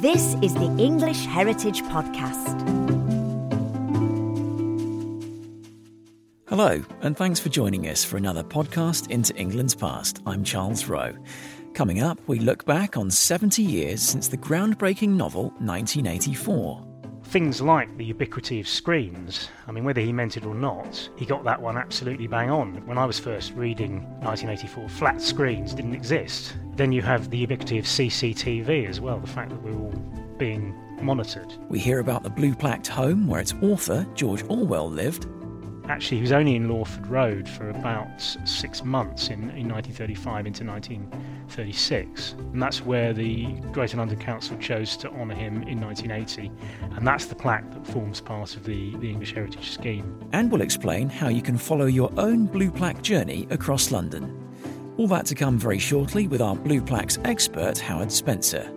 This 0.00 0.34
is 0.42 0.52
the 0.54 0.74
English 0.76 1.24
Heritage 1.26 1.82
Podcast. 1.82 2.60
Hello, 6.48 6.82
and 7.02 7.16
thanks 7.16 7.38
for 7.38 7.48
joining 7.48 7.86
us 7.88 8.04
for 8.04 8.16
another 8.16 8.42
podcast 8.42 9.08
into 9.10 9.32
England's 9.36 9.76
past. 9.76 10.20
I'm 10.26 10.42
Charles 10.42 10.86
Rowe. 10.88 11.14
Coming 11.74 12.02
up, 12.02 12.18
we 12.26 12.40
look 12.40 12.64
back 12.64 12.96
on 12.96 13.08
70 13.08 13.62
years 13.62 14.02
since 14.02 14.26
the 14.26 14.36
groundbreaking 14.36 15.10
novel 15.10 15.50
1984 15.60 16.85
things 17.36 17.60
like 17.60 17.94
the 17.98 18.04
ubiquity 18.06 18.60
of 18.60 18.66
screens, 18.66 19.50
I 19.68 19.70
mean, 19.70 19.84
whether 19.84 20.00
he 20.00 20.10
meant 20.10 20.38
it 20.38 20.46
or 20.46 20.54
not, 20.54 21.06
he 21.16 21.26
got 21.26 21.44
that 21.44 21.60
one 21.60 21.76
absolutely 21.76 22.26
bang 22.26 22.48
on. 22.48 22.76
When 22.86 22.96
I 22.96 23.04
was 23.04 23.18
first 23.18 23.52
reading 23.52 24.04
1984, 24.22 24.88
flat 24.88 25.20
screens 25.20 25.74
didn't 25.74 25.92
exist. 25.92 26.56
Then 26.76 26.92
you 26.92 27.02
have 27.02 27.28
the 27.28 27.36
ubiquity 27.36 27.78
of 27.78 27.84
CCTV 27.84 28.88
as 28.88 29.02
well, 29.02 29.18
the 29.18 29.26
fact 29.26 29.50
that 29.50 29.62
we're 29.62 29.78
all 29.78 29.92
being 30.38 30.74
monitored. 31.02 31.52
We 31.68 31.78
hear 31.78 31.98
about 31.98 32.22
the 32.22 32.30
blue 32.30 32.54
plaqued 32.54 32.86
home 32.86 33.26
where 33.26 33.42
its 33.42 33.52
author, 33.60 34.06
George 34.14 34.42
Orwell, 34.48 34.88
lived 34.88 35.26
Actually, 35.88 36.18
he 36.18 36.22
was 36.22 36.32
only 36.32 36.56
in 36.56 36.68
Lawford 36.68 37.06
Road 37.06 37.48
for 37.48 37.70
about 37.70 38.20
six 38.44 38.82
months 38.84 39.28
in, 39.28 39.50
in 39.50 39.68
1935 39.68 40.46
into 40.46 40.64
1936. 40.64 42.32
And 42.32 42.60
that's 42.60 42.84
where 42.84 43.12
the 43.12 43.46
Greater 43.72 43.96
London 43.96 44.18
Council 44.18 44.58
chose 44.58 44.96
to 44.98 45.10
honour 45.10 45.34
him 45.34 45.62
in 45.62 45.80
1980. 45.80 46.50
And 46.96 47.06
that's 47.06 47.26
the 47.26 47.36
plaque 47.36 47.70
that 47.72 47.86
forms 47.86 48.20
part 48.20 48.56
of 48.56 48.64
the, 48.64 48.96
the 48.96 49.08
English 49.08 49.34
Heritage 49.34 49.70
Scheme. 49.70 50.28
And 50.32 50.50
we'll 50.50 50.62
explain 50.62 51.08
how 51.08 51.28
you 51.28 51.42
can 51.42 51.56
follow 51.56 51.86
your 51.86 52.12
own 52.16 52.46
blue 52.46 52.70
plaque 52.70 53.02
journey 53.02 53.46
across 53.50 53.92
London. 53.92 54.42
All 54.96 55.06
that 55.08 55.26
to 55.26 55.34
come 55.34 55.58
very 55.58 55.78
shortly 55.78 56.26
with 56.26 56.40
our 56.40 56.56
Blue 56.56 56.80
Plaques 56.80 57.18
expert, 57.24 57.78
Howard 57.78 58.10
Spencer. 58.10 58.72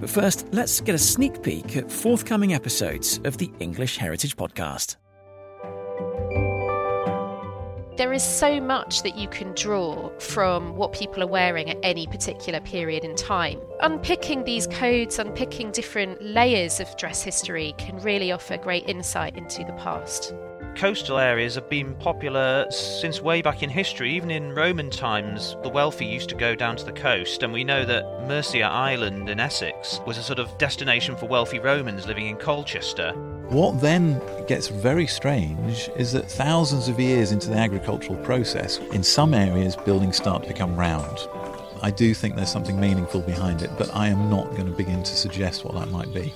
But 0.00 0.10
first, 0.10 0.48
let's 0.50 0.80
get 0.80 0.96
a 0.96 0.98
sneak 0.98 1.42
peek 1.42 1.76
at 1.76 1.90
forthcoming 1.90 2.52
episodes 2.52 3.20
of 3.22 3.38
the 3.38 3.52
English 3.60 3.96
Heritage 3.96 4.36
Podcast. 4.36 4.96
There 7.96 8.14
is 8.14 8.22
so 8.24 8.58
much 8.58 9.02
that 9.02 9.16
you 9.16 9.28
can 9.28 9.52
draw 9.52 10.10
from 10.18 10.76
what 10.76 10.94
people 10.94 11.22
are 11.22 11.26
wearing 11.26 11.68
at 11.68 11.76
any 11.82 12.06
particular 12.06 12.58
period 12.60 13.04
in 13.04 13.14
time. 13.14 13.60
Unpicking 13.80 14.44
these 14.44 14.66
codes, 14.66 15.18
unpicking 15.18 15.72
different 15.72 16.22
layers 16.22 16.80
of 16.80 16.96
dress 16.96 17.22
history 17.22 17.74
can 17.76 17.98
really 17.98 18.32
offer 18.32 18.56
great 18.56 18.88
insight 18.88 19.36
into 19.36 19.62
the 19.64 19.74
past 19.74 20.34
coastal 20.76 21.18
areas 21.18 21.54
have 21.54 21.68
been 21.68 21.94
popular 21.96 22.66
since 22.70 23.20
way 23.20 23.42
back 23.42 23.62
in 23.62 23.70
history. 23.70 24.10
Even 24.12 24.30
in 24.30 24.54
Roman 24.54 24.90
times, 24.90 25.56
the 25.62 25.68
wealthy 25.68 26.06
used 26.06 26.28
to 26.30 26.34
go 26.34 26.54
down 26.54 26.76
to 26.76 26.84
the 26.84 26.92
coast, 26.92 27.42
and 27.42 27.52
we 27.52 27.64
know 27.64 27.84
that 27.84 28.04
Mersea 28.26 28.68
Island 28.68 29.28
in 29.28 29.40
Essex 29.40 30.00
was 30.06 30.18
a 30.18 30.22
sort 30.22 30.38
of 30.38 30.56
destination 30.58 31.16
for 31.16 31.26
wealthy 31.26 31.58
Romans 31.58 32.06
living 32.06 32.26
in 32.26 32.36
Colchester. 32.36 33.12
What 33.48 33.80
then 33.80 34.20
gets 34.46 34.68
very 34.68 35.06
strange 35.06 35.90
is 35.96 36.12
that 36.12 36.30
thousands 36.30 36.88
of 36.88 36.98
years 36.98 37.32
into 37.32 37.50
the 37.50 37.56
agricultural 37.56 38.16
process, 38.24 38.78
in 38.92 39.02
some 39.02 39.34
areas, 39.34 39.76
buildings 39.76 40.16
start 40.16 40.42
to 40.42 40.48
become 40.48 40.76
round. 40.76 41.28
I 41.82 41.90
do 41.90 42.14
think 42.14 42.36
there's 42.36 42.50
something 42.50 42.80
meaningful 42.80 43.20
behind 43.20 43.62
it, 43.62 43.70
but 43.76 43.94
I 43.94 44.08
am 44.08 44.30
not 44.30 44.50
going 44.52 44.66
to 44.66 44.76
begin 44.76 45.02
to 45.02 45.16
suggest 45.16 45.64
what 45.64 45.74
that 45.74 45.90
might 45.90 46.14
be. 46.14 46.32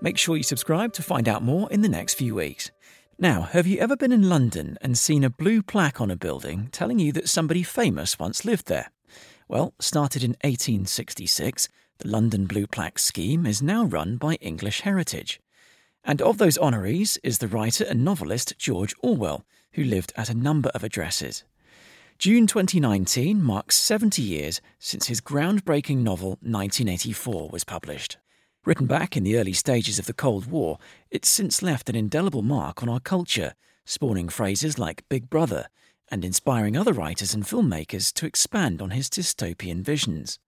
Make 0.00 0.16
sure 0.16 0.36
you 0.36 0.42
subscribe 0.42 0.92
to 0.94 1.02
find 1.02 1.28
out 1.28 1.42
more 1.42 1.70
in 1.70 1.82
the 1.82 1.88
next 1.88 2.14
few 2.14 2.34
weeks. 2.34 2.70
Now, 3.18 3.42
have 3.42 3.66
you 3.66 3.78
ever 3.78 3.96
been 3.96 4.12
in 4.12 4.28
London 4.28 4.78
and 4.80 4.96
seen 4.96 5.24
a 5.24 5.30
blue 5.30 5.62
plaque 5.62 6.00
on 6.00 6.10
a 6.10 6.16
building 6.16 6.68
telling 6.72 6.98
you 6.98 7.12
that 7.12 7.28
somebody 7.28 7.62
famous 7.62 8.18
once 8.18 8.44
lived 8.44 8.66
there? 8.66 8.90
Well, 9.48 9.74
started 9.78 10.24
in 10.24 10.32
1866, 10.42 11.68
the 11.98 12.08
London 12.08 12.46
Blue 12.46 12.66
Plaque 12.66 12.98
scheme 12.98 13.46
is 13.46 13.62
now 13.62 13.84
run 13.84 14.16
by 14.16 14.34
English 14.36 14.80
Heritage. 14.80 15.40
And 16.02 16.20
of 16.20 16.38
those 16.38 16.58
honorees 16.58 17.18
is 17.22 17.38
the 17.38 17.48
writer 17.48 17.84
and 17.84 18.04
novelist 18.04 18.58
George 18.58 18.94
Orwell, 19.00 19.44
who 19.72 19.84
lived 19.84 20.12
at 20.16 20.28
a 20.28 20.34
number 20.34 20.70
of 20.70 20.84
addresses. 20.84 21.44
June 22.18 22.46
2019 22.46 23.42
marks 23.42 23.76
70 23.76 24.22
years 24.22 24.60
since 24.78 25.06
his 25.06 25.20
groundbreaking 25.20 25.98
novel 25.98 26.30
1984 26.42 27.48
was 27.50 27.64
published. 27.64 28.18
Written 28.64 28.86
back 28.86 29.16
in 29.16 29.24
the 29.24 29.36
early 29.36 29.52
stages 29.52 29.98
of 29.98 30.06
the 30.06 30.12
Cold 30.12 30.46
War, 30.46 30.78
it's 31.10 31.28
since 31.28 31.62
left 31.62 31.88
an 31.88 31.96
indelible 31.96 32.42
mark 32.42 32.82
on 32.82 32.88
our 32.88 33.00
culture, 33.00 33.54
spawning 33.84 34.28
phrases 34.28 34.78
like 34.78 35.08
Big 35.08 35.28
Brother 35.28 35.68
and 36.10 36.24
inspiring 36.24 36.76
other 36.76 36.92
writers 36.92 37.34
and 37.34 37.44
filmmakers 37.44 38.12
to 38.14 38.26
expand 38.26 38.80
on 38.80 38.90
his 38.90 39.08
dystopian 39.08 39.82
visions. 39.82 40.38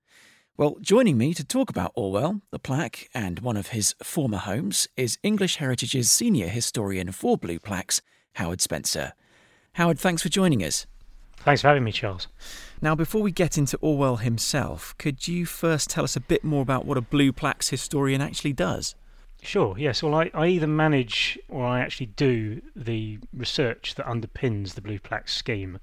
Well, 0.59 0.79
joining 0.81 1.19
me 1.19 1.35
to 1.35 1.45
talk 1.45 1.69
about 1.69 1.93
Orwell, 1.95 2.41
the 2.51 2.59
plaque, 2.59 3.11
and 3.13 3.41
one 3.41 3.59
of 3.59 3.69
his 3.69 3.95
former 4.03 4.39
homes 4.39 4.89
is 4.97 5.19
English 5.23 5.57
Heritage's 5.57 6.11
senior 6.11 6.49
historian 6.49 7.13
for 7.13 7.37
Blue 7.37 7.59
Plaques, 7.59 8.01
Howard 8.37 8.63
Spencer. 8.63 9.13
Howard, 9.75 9.99
thanks 9.99 10.23
for 10.23 10.31
joining 10.31 10.65
us. 10.65 10.87
Thanks 11.41 11.61
for 11.61 11.69
having 11.69 11.85
me, 11.85 11.93
Charles. 11.93 12.29
Now, 12.81 12.95
before 12.95 13.21
we 13.21 13.33
get 13.33 13.59
into 13.59 13.77
Orwell 13.83 14.17
himself, 14.17 14.97
could 14.97 15.29
you 15.29 15.45
first 15.45 15.91
tell 15.91 16.05
us 16.05 16.17
a 16.17 16.21
bit 16.21 16.43
more 16.43 16.63
about 16.63 16.87
what 16.87 16.97
a 16.97 17.03
Blue 17.03 17.33
Plaques 17.33 17.69
historian 17.69 18.23
actually 18.23 18.55
does? 18.55 18.95
Sure, 19.43 19.77
yes. 19.77 20.03
Well, 20.03 20.15
I, 20.15 20.31
I 20.33 20.47
either 20.47 20.67
manage 20.67 21.39
or 21.51 21.67
I 21.67 21.81
actually 21.81 22.07
do 22.07 22.63
the 22.75 23.19
research 23.35 23.95
that 23.97 24.07
underpins 24.07 24.73
the 24.73 24.81
Blue 24.81 25.01
Plaques 25.01 25.35
scheme. 25.35 25.81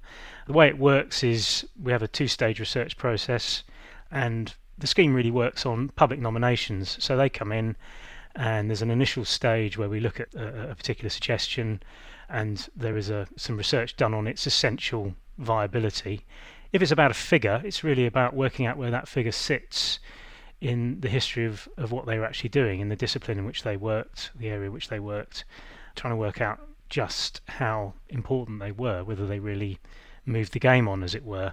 The 0.48 0.52
way 0.52 0.66
it 0.66 0.78
works 0.78 1.22
is 1.22 1.64
we 1.80 1.92
have 1.92 2.02
a 2.02 2.08
two 2.08 2.26
stage 2.26 2.58
research 2.58 2.96
process, 2.96 3.62
and 4.10 4.52
the 4.78 4.86
scheme 4.86 5.14
really 5.14 5.30
works 5.30 5.64
on 5.64 5.88
public 5.90 6.20
nominations. 6.20 6.96
So 7.02 7.16
they 7.16 7.28
come 7.28 7.52
in, 7.52 7.76
and 8.34 8.68
there's 8.68 8.82
an 8.82 8.90
initial 8.90 9.24
stage 9.24 9.78
where 9.78 9.88
we 9.88 10.00
look 10.00 10.20
at 10.20 10.34
a, 10.34 10.70
a 10.70 10.74
particular 10.74 11.10
suggestion, 11.10 11.82
and 12.28 12.68
there 12.74 12.96
is 12.96 13.10
a, 13.10 13.26
some 13.36 13.56
research 13.56 13.96
done 13.96 14.14
on 14.14 14.26
its 14.26 14.46
essential 14.46 15.14
viability 15.38 16.24
if 16.74 16.82
it's 16.82 16.90
about 16.90 17.12
a 17.12 17.14
figure, 17.14 17.62
it's 17.64 17.84
really 17.84 18.04
about 18.04 18.34
working 18.34 18.66
out 18.66 18.76
where 18.76 18.90
that 18.90 19.06
figure 19.06 19.30
sits 19.30 20.00
in 20.60 20.98
the 21.00 21.08
history 21.08 21.46
of, 21.46 21.68
of 21.76 21.92
what 21.92 22.04
they 22.04 22.18
were 22.18 22.24
actually 22.24 22.48
doing, 22.48 22.80
in 22.80 22.88
the 22.88 22.96
discipline 22.96 23.38
in 23.38 23.44
which 23.44 23.62
they 23.62 23.76
worked, 23.76 24.32
the 24.34 24.48
area 24.48 24.66
in 24.66 24.72
which 24.72 24.88
they 24.88 24.98
worked, 24.98 25.44
trying 25.94 26.10
to 26.10 26.16
work 26.16 26.40
out 26.40 26.58
just 26.88 27.40
how 27.46 27.94
important 28.08 28.58
they 28.58 28.72
were, 28.72 29.04
whether 29.04 29.24
they 29.24 29.38
really 29.38 29.78
moved 30.26 30.52
the 30.52 30.58
game 30.58 30.88
on, 30.88 31.04
as 31.04 31.14
it 31.14 31.24
were. 31.24 31.52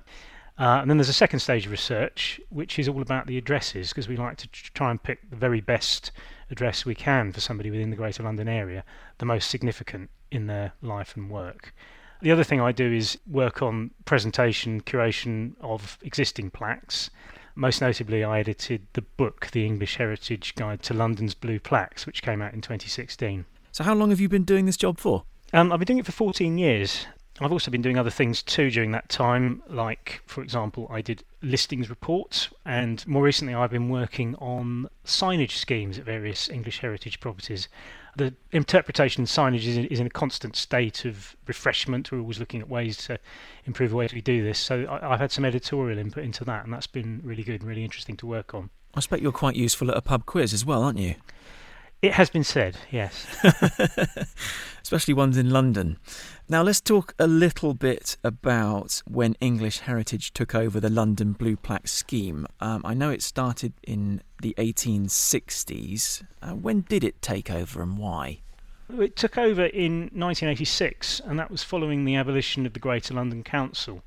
Uh, 0.60 0.80
and 0.82 0.90
then 0.90 0.98
there's 0.98 1.10
a 1.10 1.14
second 1.14 1.40
stage 1.40 1.66
of 1.66 1.72
research, 1.72 2.40
which 2.50 2.78
is 2.78 2.88
all 2.88 3.02
about 3.02 3.26
the 3.26 3.38
addresses, 3.38 3.90
because 3.90 4.08
we 4.08 4.16
like 4.16 4.38
to 4.38 4.48
try 4.50 4.92
and 4.92 5.02
pick 5.02 5.30
the 5.30 5.36
very 5.36 5.62
best 5.62 6.12
address 6.52 6.86
we 6.86 6.94
can 6.94 7.32
for 7.32 7.40
somebody 7.40 7.72
within 7.72 7.90
the 7.90 7.96
Greater 7.96 8.24
London 8.24 8.48
area, 8.48 8.84
the 9.18 9.26
most 9.26 9.50
significant 9.50 10.10
in 10.30 10.48
their 10.48 10.74
life 10.82 11.16
and 11.16 11.30
work. 11.30 11.74
The 12.22 12.32
other 12.32 12.44
thing 12.44 12.62
I 12.62 12.72
do 12.72 12.92
is 12.92 13.18
work 13.26 13.64
on 13.64 13.92
presentation, 14.06 14.82
curation 14.82 15.54
of 15.62 15.98
existing 16.04 16.52
plaques. 16.52 17.10
Most 17.56 17.82
notably, 17.82 18.24
I 18.24 18.40
edited 18.40 18.86
the 18.94 19.02
book, 19.02 19.50
The 19.52 19.66
English 19.66 19.98
Heritage 19.98 20.54
Guide 20.56 20.84
to 20.84 20.94
London's 20.94 21.34
Blue 21.34 21.60
Plaques, 21.60 22.06
which 22.06 22.22
came 22.22 22.42
out 22.42 22.54
in 22.54 22.62
2016. 22.62 23.46
So, 23.72 23.84
how 23.84 23.96
long 23.96 24.10
have 24.12 24.20
you 24.20 24.30
been 24.30 24.44
doing 24.44 24.66
this 24.66 24.78
job 24.78 25.00
for? 25.00 25.24
Um, 25.52 25.72
I've 25.72 25.80
been 25.80 25.88
doing 25.88 26.00
it 26.00 26.06
for 26.06 26.12
14 26.12 26.58
years. 26.58 27.08
I've 27.42 27.52
also 27.52 27.72
been 27.72 27.82
doing 27.82 27.98
other 27.98 28.10
things 28.10 28.44
too 28.44 28.70
during 28.70 28.92
that 28.92 29.10
time, 29.10 29.64
like, 29.68 30.22
for 30.28 30.44
example, 30.44 30.88
I 30.92 31.02
did 31.02 31.24
listings 31.42 31.90
reports, 31.90 32.50
and 32.66 33.06
more 33.08 33.24
recently, 33.24 33.54
I've 33.54 33.72
been 33.72 33.90
working 33.90 34.36
on 34.36 34.88
signage 35.06 35.52
schemes 35.52 35.98
at 35.98 36.06
various 36.06 36.50
English 36.50 36.80
heritage 36.80 37.20
properties 37.20 37.68
the 38.16 38.34
interpretation 38.52 39.26
signage 39.26 39.66
is 39.66 39.78
in, 39.78 39.86
is 39.86 40.00
in 40.00 40.08
a 40.08 40.10
constant 40.10 40.56
state 40.56 41.06
of 41.06 41.36
refreshment. 41.48 42.12
We're 42.12 42.20
always 42.20 42.40
looking 42.40 42.62
at 42.62 42.70
ways 42.70 42.98
to 43.06 43.20
improve 43.66 43.92
the 43.92 43.96
way 43.96 44.08
we 44.14 44.22
do 44.22 44.44
this. 44.44 44.60
So 44.60 44.86
I, 44.90 45.10
have 45.10 45.20
had 45.20 45.32
some 45.32 45.46
editorial 45.46 45.98
input 45.98 46.24
into 46.24 46.44
that, 46.46 46.64
and 46.64 46.74
that's 46.74 46.88
been 46.88 47.22
really 47.24 47.44
good 47.44 47.62
and 47.62 47.70
really 47.70 47.84
interesting 47.84 48.18
to 48.18 48.26
work 48.26 48.54
on. 48.54 48.70
I 48.94 48.98
expect 48.98 49.24
you're 49.24 49.32
quite 49.32 49.56
useful 49.56 49.90
at 49.90 49.98
a 49.98 50.02
pub 50.02 50.26
quiz 50.26 50.54
as 50.54 50.66
well, 50.66 50.84
aren't 50.84 51.00
you? 51.00 51.16
It 52.02 52.14
has 52.14 52.32
been 52.32 52.44
said, 52.44 52.78
yes. 52.90 53.28
Especially 54.82 55.14
ones 55.14 55.38
in 55.38 55.52
London. 55.52 56.00
Now, 56.50 56.64
let's 56.64 56.82
talk 56.82 57.14
a 57.20 57.28
little 57.28 57.76
bit 57.76 58.18
about 58.24 59.04
when 59.08 59.36
English 59.40 59.80
Heritage 59.80 60.34
took 60.34 60.56
over 60.56 60.80
the 60.80 60.90
London 60.90 61.34
Blue 61.34 61.56
Plaque 61.56 61.88
scheme. 61.88 62.48
Um, 62.60 62.82
I 62.84 62.96
know 62.96 63.12
it 63.12 63.22
started 63.22 63.74
in 63.84 64.24
the 64.42 64.56
1860s. 64.58 66.24
Uh, 66.42 66.56
when 66.56 66.82
did 66.82 67.04
it 67.04 67.22
take 67.22 67.52
over 67.52 67.84
and 67.84 68.00
why? 68.00 68.40
It 68.90 69.16
took 69.16 69.38
over 69.38 69.66
in 69.66 70.10
1986, 70.14 71.22
and 71.24 71.38
that 71.38 71.52
was 71.52 71.62
following 71.64 72.04
the 72.06 72.16
abolition 72.16 72.66
of 72.66 72.74
the 72.74 72.80
Greater 72.80 73.14
London 73.14 73.44
Council. 73.44 74.02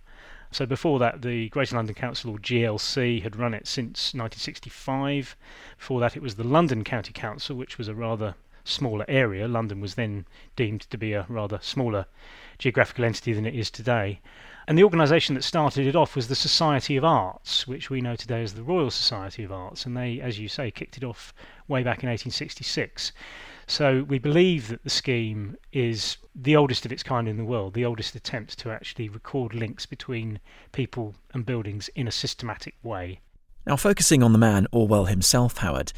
So 0.55 0.67
before 0.67 1.01
that, 1.01 1.23
the 1.23 1.49
Greater 1.49 1.75
London 1.75 1.97
Council, 1.97 2.31
or 2.31 2.39
GLC, 2.39 3.21
had 3.25 3.35
run 3.35 3.55
it 3.55 3.67
since 3.67 4.15
1965. 4.15 5.35
Before 5.77 5.99
that, 5.99 6.17
it 6.17 6.23
was 6.23 6.37
the 6.37 6.45
London 6.45 6.85
County 6.85 7.13
Council, 7.13 7.57
which 7.57 7.77
was 7.77 7.89
a 7.89 7.95
rather 7.95 8.37
smaller 8.63 9.05
area. 9.09 9.49
London 9.49 9.81
was 9.81 9.97
then 9.97 10.27
deemed 10.55 10.83
to 10.83 10.97
be 10.97 11.13
a 11.13 11.27
rather 11.29 11.59
smaller 11.61 12.07
geographical 12.57 13.05
entity 13.05 13.33
than 13.33 13.47
it 13.47 13.57
is 13.57 13.69
today. 13.69 14.21
And 14.69 14.79
the 14.79 14.85
organisation 14.85 15.35
that 15.35 15.43
started 15.43 15.89
it 15.89 15.97
off 15.97 16.15
was 16.15 16.29
the 16.29 16.37
Society 16.37 16.97
of 16.97 17.05
Arts, 17.05 17.67
which 17.67 17.91
we 17.91 18.01
know 18.01 18.15
today 18.15 18.45
as 18.45 18.55
the 18.55 18.63
Royal 18.63 18.93
Society 18.93 19.43
of 19.43 19.51
Arts. 19.51 19.85
And 19.85 19.97
they, 19.97 20.21
as 20.21 20.39
you 20.39 20.47
say, 20.47 20.71
kicked 20.71 20.97
it 20.97 21.03
off 21.03 21.35
way 21.67 21.83
back 21.83 22.05
in 22.05 22.09
1866. 22.09 23.11
So 23.67 24.05
we 24.07 24.19
believe 24.19 24.69
that 24.69 24.85
the 24.85 24.91
scheme 24.91 25.57
is 25.73 26.17
the 26.35 26.57
oldest 26.57 26.85
of 26.85 26.93
its 26.93 27.03
kind 27.03 27.29
in 27.29 27.37
the 27.37 27.45
world, 27.45 27.75
the 27.75 27.85
oldest 27.85 28.15
attempt 28.15 28.59
to 28.59 28.71
actually 28.71 29.09
record 29.09 29.55
links 29.55 29.87
between 29.87 30.41
people 30.73 31.15
and 31.33 31.47
buildings 31.47 31.89
in 31.95 32.07
a 32.07 32.13
systematic 32.13 32.75
way. 32.83 33.21
Now, 33.67 33.77
focusing 33.77 34.23
on 34.23 34.33
the 34.33 34.39
man 34.39 34.67
Orwell 34.73 35.07
himself, 35.07 35.59
Howard, 35.59 35.93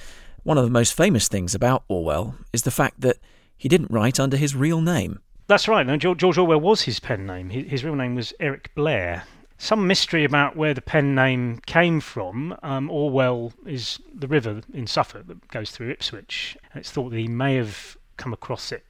one 0.44 0.58
of 0.58 0.64
the 0.64 0.70
most 0.70 0.94
famous 0.94 1.26
things 1.26 1.54
about 1.54 1.84
Orwell 1.88 2.36
is 2.52 2.62
the 2.62 2.70
fact 2.70 3.00
that 3.00 3.16
he 3.56 3.68
didn't 3.68 3.90
write 3.90 4.20
under 4.20 4.36
his 4.36 4.54
real 4.54 4.80
name. 4.80 5.18
That's 5.48 5.66
right. 5.66 5.86
Now, 5.86 5.96
George 5.96 6.38
Orwell 6.38 6.60
was 6.60 6.82
his 6.82 7.00
pen 7.00 7.26
name. 7.26 7.50
His 7.50 7.84
real 7.84 7.94
name 7.94 8.14
was 8.14 8.32
Eric 8.38 8.72
Blair. 8.74 9.24
Some 9.58 9.86
mystery 9.86 10.24
about 10.24 10.54
where 10.56 10.74
the 10.74 10.82
pen 10.82 11.14
name 11.14 11.60
came 11.66 12.00
from. 12.00 12.56
Um, 12.62 12.90
Orwell 12.90 13.52
is 13.64 14.00
the 14.14 14.28
river 14.28 14.60
in 14.72 14.86
Suffolk 14.86 15.26
that 15.28 15.48
goes 15.48 15.70
through 15.70 15.90
Ipswich. 15.90 16.56
And 16.72 16.80
it's 16.80 16.90
thought 16.90 17.10
that 17.10 17.18
he 17.18 17.28
may 17.28 17.56
have 17.56 17.96
come 18.16 18.32
across 18.32 18.70
it 18.70 18.84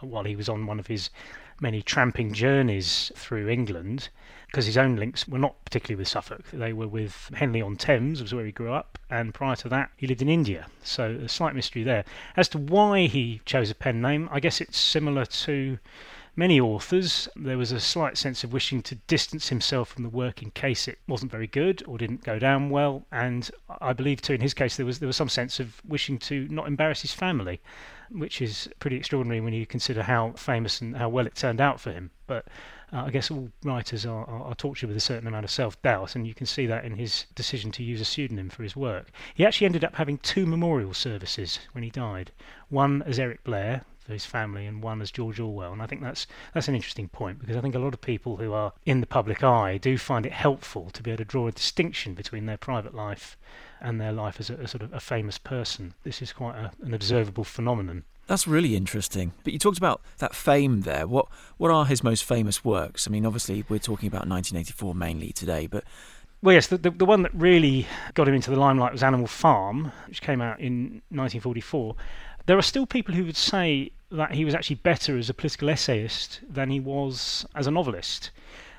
while 0.00 0.24
he 0.24 0.36
was 0.36 0.48
on 0.48 0.66
one 0.66 0.78
of 0.78 0.86
his 0.86 1.10
many 1.60 1.82
tramping 1.82 2.32
journeys 2.32 3.10
through 3.14 3.48
England 3.48 4.08
because 4.46 4.66
his 4.66 4.78
own 4.78 4.96
links 4.96 5.26
were 5.26 5.38
not 5.38 5.62
particularly 5.64 5.98
with 5.98 6.08
Suffolk. 6.08 6.50
They 6.52 6.72
were 6.72 6.88
with 6.88 7.30
Henley 7.34 7.60
on 7.60 7.76
Thames, 7.76 8.22
was 8.22 8.32
where 8.32 8.46
he 8.46 8.52
grew 8.52 8.72
up, 8.72 8.98
and 9.10 9.34
prior 9.34 9.56
to 9.56 9.68
that, 9.68 9.90
he 9.96 10.06
lived 10.06 10.22
in 10.22 10.28
India. 10.28 10.66
So 10.82 11.18
a 11.22 11.28
slight 11.28 11.54
mystery 11.54 11.82
there. 11.82 12.04
As 12.36 12.48
to 12.50 12.58
why 12.58 13.06
he 13.06 13.40
chose 13.44 13.70
a 13.70 13.74
pen 13.74 14.00
name, 14.00 14.28
I 14.32 14.40
guess 14.40 14.60
it's 14.60 14.78
similar 14.78 15.26
to 15.26 15.78
many 16.36 16.60
authors. 16.60 17.28
There 17.34 17.58
was 17.58 17.72
a 17.72 17.80
slight 17.80 18.16
sense 18.16 18.44
of 18.44 18.52
wishing 18.52 18.82
to 18.82 18.94
distance 18.94 19.48
himself 19.48 19.88
from 19.88 20.02
the 20.02 20.08
work 20.08 20.42
in 20.42 20.50
case 20.52 20.86
it 20.86 20.98
wasn't 21.08 21.32
very 21.32 21.46
good 21.46 21.82
or 21.86 21.98
didn't 21.98 22.22
go 22.22 22.38
down 22.38 22.70
well, 22.70 23.06
and 23.10 23.50
I 23.80 23.92
believe 23.92 24.22
too 24.22 24.34
in 24.34 24.40
his 24.40 24.54
case 24.54 24.76
there 24.76 24.86
was 24.86 24.98
there 24.98 25.06
was 25.06 25.16
some 25.16 25.28
sense 25.28 25.58
of 25.58 25.80
wishing 25.86 26.18
to 26.20 26.46
not 26.48 26.68
embarrass 26.68 27.02
his 27.02 27.12
family 27.12 27.60
which 28.10 28.40
is 28.40 28.68
pretty 28.78 28.96
extraordinary 28.96 29.40
when 29.40 29.52
you 29.52 29.66
consider 29.66 30.02
how 30.02 30.32
famous 30.32 30.80
and 30.80 30.96
how 30.96 31.08
well 31.08 31.26
it 31.26 31.34
turned 31.34 31.60
out 31.60 31.80
for 31.80 31.92
him. 31.92 32.10
But 32.26 32.46
uh, 32.92 33.04
I 33.04 33.10
guess 33.10 33.30
all 33.30 33.50
writers 33.64 34.06
are, 34.06 34.24
are, 34.24 34.42
are, 34.42 34.54
tortured 34.54 34.88
with 34.88 34.96
a 34.96 35.00
certain 35.00 35.26
amount 35.26 35.44
of 35.44 35.50
self 35.50 35.80
doubt, 35.82 36.14
and 36.14 36.26
you 36.26 36.34
can 36.34 36.46
see 36.46 36.66
that 36.66 36.84
in 36.84 36.96
his 36.96 37.26
decision 37.34 37.72
to 37.72 37.82
use 37.82 38.00
a 38.00 38.04
pseudonym 38.04 38.48
for 38.48 38.62
his 38.62 38.76
work. 38.76 39.10
He 39.34 39.44
actually 39.44 39.66
ended 39.66 39.84
up 39.84 39.96
having 39.96 40.18
two 40.18 40.46
memorial 40.46 40.94
services 40.94 41.58
when 41.72 41.82
he 41.82 41.90
died 41.90 42.30
one 42.68 43.02
as 43.02 43.18
Eric 43.18 43.42
Blair, 43.42 43.82
for 44.06 44.12
his 44.12 44.24
family 44.24 44.66
and 44.66 44.82
one 44.82 45.02
as 45.02 45.10
George 45.10 45.40
Orwell. 45.40 45.72
And 45.72 45.82
I 45.82 45.86
think 45.86 46.00
that's 46.00 46.26
that's 46.54 46.68
an 46.68 46.74
interesting 46.74 47.08
point 47.08 47.40
because 47.40 47.56
I 47.56 47.60
think 47.60 47.74
a 47.74 47.80
lot 47.80 47.94
of 47.94 48.00
people 48.00 48.36
who 48.36 48.52
are 48.52 48.72
in 48.84 49.00
the 49.00 49.06
public 49.06 49.42
eye 49.42 49.78
do 49.78 49.98
find 49.98 50.24
it 50.24 50.32
helpful 50.32 50.90
to 50.90 51.02
be 51.02 51.10
able 51.10 51.18
to 51.18 51.24
draw 51.24 51.48
a 51.48 51.52
distinction 51.52 52.14
between 52.14 52.46
their 52.46 52.56
private 52.56 52.94
life 52.94 53.36
and 53.80 54.00
their 54.00 54.12
life 54.12 54.40
as 54.40 54.48
a, 54.48 54.54
a 54.54 54.68
sort 54.68 54.82
of 54.82 54.92
a 54.92 55.00
famous 55.00 55.38
person. 55.38 55.94
This 56.04 56.22
is 56.22 56.32
quite 56.32 56.56
a, 56.56 56.70
an 56.82 56.94
observable 56.94 57.44
phenomenon. 57.44 58.04
That's 58.26 58.46
really 58.48 58.74
interesting. 58.74 59.32
But 59.44 59.52
you 59.52 59.58
talked 59.58 59.78
about 59.78 60.02
that 60.18 60.34
fame 60.34 60.82
there. 60.82 61.06
What 61.06 61.26
what 61.56 61.70
are 61.70 61.84
his 61.84 62.04
most 62.04 62.24
famous 62.24 62.64
works? 62.64 63.06
I 63.06 63.10
mean, 63.10 63.26
obviously 63.26 63.64
we're 63.68 63.78
talking 63.78 64.06
about 64.06 64.28
1984 64.28 64.94
mainly 64.94 65.32
today, 65.32 65.66
but 65.66 65.84
well, 66.42 66.54
yes, 66.54 66.68
the, 66.68 66.78
the, 66.78 66.90
the 66.90 67.04
one 67.04 67.22
that 67.22 67.34
really 67.34 67.86
got 68.14 68.28
him 68.28 68.34
into 68.34 68.50
the 68.50 68.60
limelight 68.60 68.92
was 68.92 69.02
Animal 69.02 69.26
Farm, 69.26 69.90
which 70.06 70.20
came 70.20 70.40
out 70.40 70.60
in 70.60 71.02
1944. 71.08 71.96
There 72.44 72.58
are 72.58 72.62
still 72.62 72.86
people 72.86 73.14
who 73.14 73.24
would 73.24 73.36
say 73.36 73.90
that 74.16 74.32
he 74.32 74.44
was 74.44 74.54
actually 74.54 74.76
better 74.76 75.16
as 75.16 75.30
a 75.30 75.34
political 75.34 75.68
essayist 75.68 76.40
than 76.48 76.70
he 76.70 76.80
was 76.80 77.46
as 77.54 77.66
a 77.66 77.70
novelist. 77.70 78.30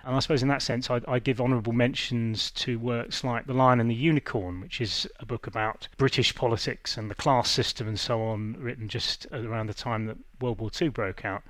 And 0.03 0.15
I 0.15 0.19
suppose 0.19 0.41
in 0.41 0.47
that 0.47 0.61
sense, 0.61 0.89
I, 0.89 1.01
I 1.05 1.19
give 1.19 1.41
honourable 1.41 1.73
mentions 1.73 2.49
to 2.51 2.79
works 2.79 3.25
like 3.25 3.45
The 3.45 3.53
Lion 3.53 3.81
and 3.81 3.89
the 3.91 3.95
Unicorn, 3.95 4.61
which 4.61 4.79
is 4.79 5.05
a 5.19 5.25
book 5.25 5.47
about 5.47 5.89
British 5.97 6.33
politics 6.33 6.95
and 6.95 7.11
the 7.11 7.15
class 7.15 7.51
system 7.51 7.89
and 7.89 7.99
so 7.99 8.21
on, 8.21 8.55
written 8.57 8.87
just 8.87 9.27
around 9.33 9.67
the 9.67 9.73
time 9.73 10.05
that 10.05 10.17
World 10.39 10.59
War 10.59 10.71
II 10.81 10.87
broke 10.89 11.25
out. 11.25 11.43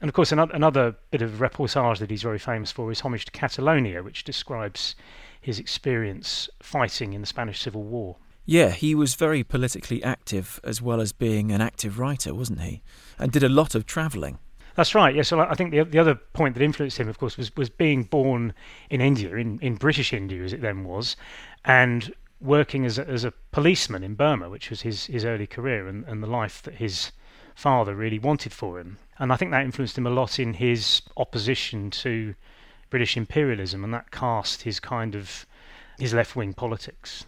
And 0.00 0.08
of 0.08 0.14
course, 0.14 0.30
another, 0.30 0.54
another 0.54 0.94
bit 1.10 1.20
of 1.20 1.40
reportage 1.40 1.98
that 1.98 2.10
he's 2.10 2.22
very 2.22 2.38
famous 2.38 2.70
for 2.70 2.92
is 2.92 3.00
Homage 3.00 3.24
to 3.24 3.32
Catalonia, 3.32 4.04
which 4.04 4.22
describes 4.22 4.94
his 5.40 5.58
experience 5.58 6.48
fighting 6.62 7.12
in 7.12 7.22
the 7.22 7.26
Spanish 7.26 7.60
Civil 7.60 7.82
War. 7.82 8.16
Yeah, 8.46 8.70
he 8.70 8.94
was 8.94 9.16
very 9.16 9.42
politically 9.42 10.02
active 10.04 10.60
as 10.62 10.80
well 10.80 11.00
as 11.00 11.12
being 11.12 11.50
an 11.50 11.60
active 11.60 11.98
writer, 11.98 12.32
wasn't 12.32 12.60
he? 12.60 12.80
And 13.18 13.32
did 13.32 13.42
a 13.42 13.48
lot 13.48 13.74
of 13.74 13.86
travelling. 13.86 14.38
That's 14.76 14.94
right. 14.94 15.14
Yes, 15.14 15.32
yeah, 15.32 15.44
so 15.44 15.50
I 15.50 15.54
think 15.54 15.72
the 15.72 15.82
the 15.84 15.98
other 15.98 16.14
point 16.14 16.54
that 16.54 16.62
influenced 16.62 16.98
him, 16.98 17.08
of 17.08 17.18
course, 17.18 17.36
was 17.36 17.54
was 17.56 17.70
being 17.70 18.04
born 18.04 18.54
in 18.88 19.00
India, 19.00 19.34
in, 19.34 19.58
in 19.60 19.74
British 19.74 20.12
India 20.12 20.44
as 20.44 20.52
it 20.52 20.60
then 20.60 20.84
was, 20.84 21.16
and 21.64 22.14
working 22.40 22.84
as 22.84 22.98
a, 22.98 23.08
as 23.08 23.24
a 23.24 23.32
policeman 23.50 24.04
in 24.04 24.14
Burma, 24.14 24.48
which 24.48 24.70
was 24.70 24.82
his 24.82 25.06
his 25.06 25.24
early 25.24 25.46
career 25.46 25.88
and, 25.88 26.04
and 26.04 26.22
the 26.22 26.26
life 26.28 26.62
that 26.62 26.74
his 26.74 27.10
father 27.54 27.94
really 27.94 28.18
wanted 28.18 28.52
for 28.52 28.78
him. 28.78 28.98
And 29.18 29.32
I 29.32 29.36
think 29.36 29.50
that 29.50 29.64
influenced 29.64 29.96
him 29.96 30.06
a 30.06 30.10
lot 30.10 30.38
in 30.38 30.52
his 30.54 31.00
opposition 31.16 31.90
to 32.02 32.34
British 32.90 33.16
imperialism, 33.16 33.82
and 33.82 33.92
that 33.94 34.10
cast 34.10 34.62
his 34.62 34.78
kind 34.78 35.14
of 35.14 35.46
his 35.98 36.12
left 36.12 36.36
wing 36.36 36.52
politics, 36.52 37.24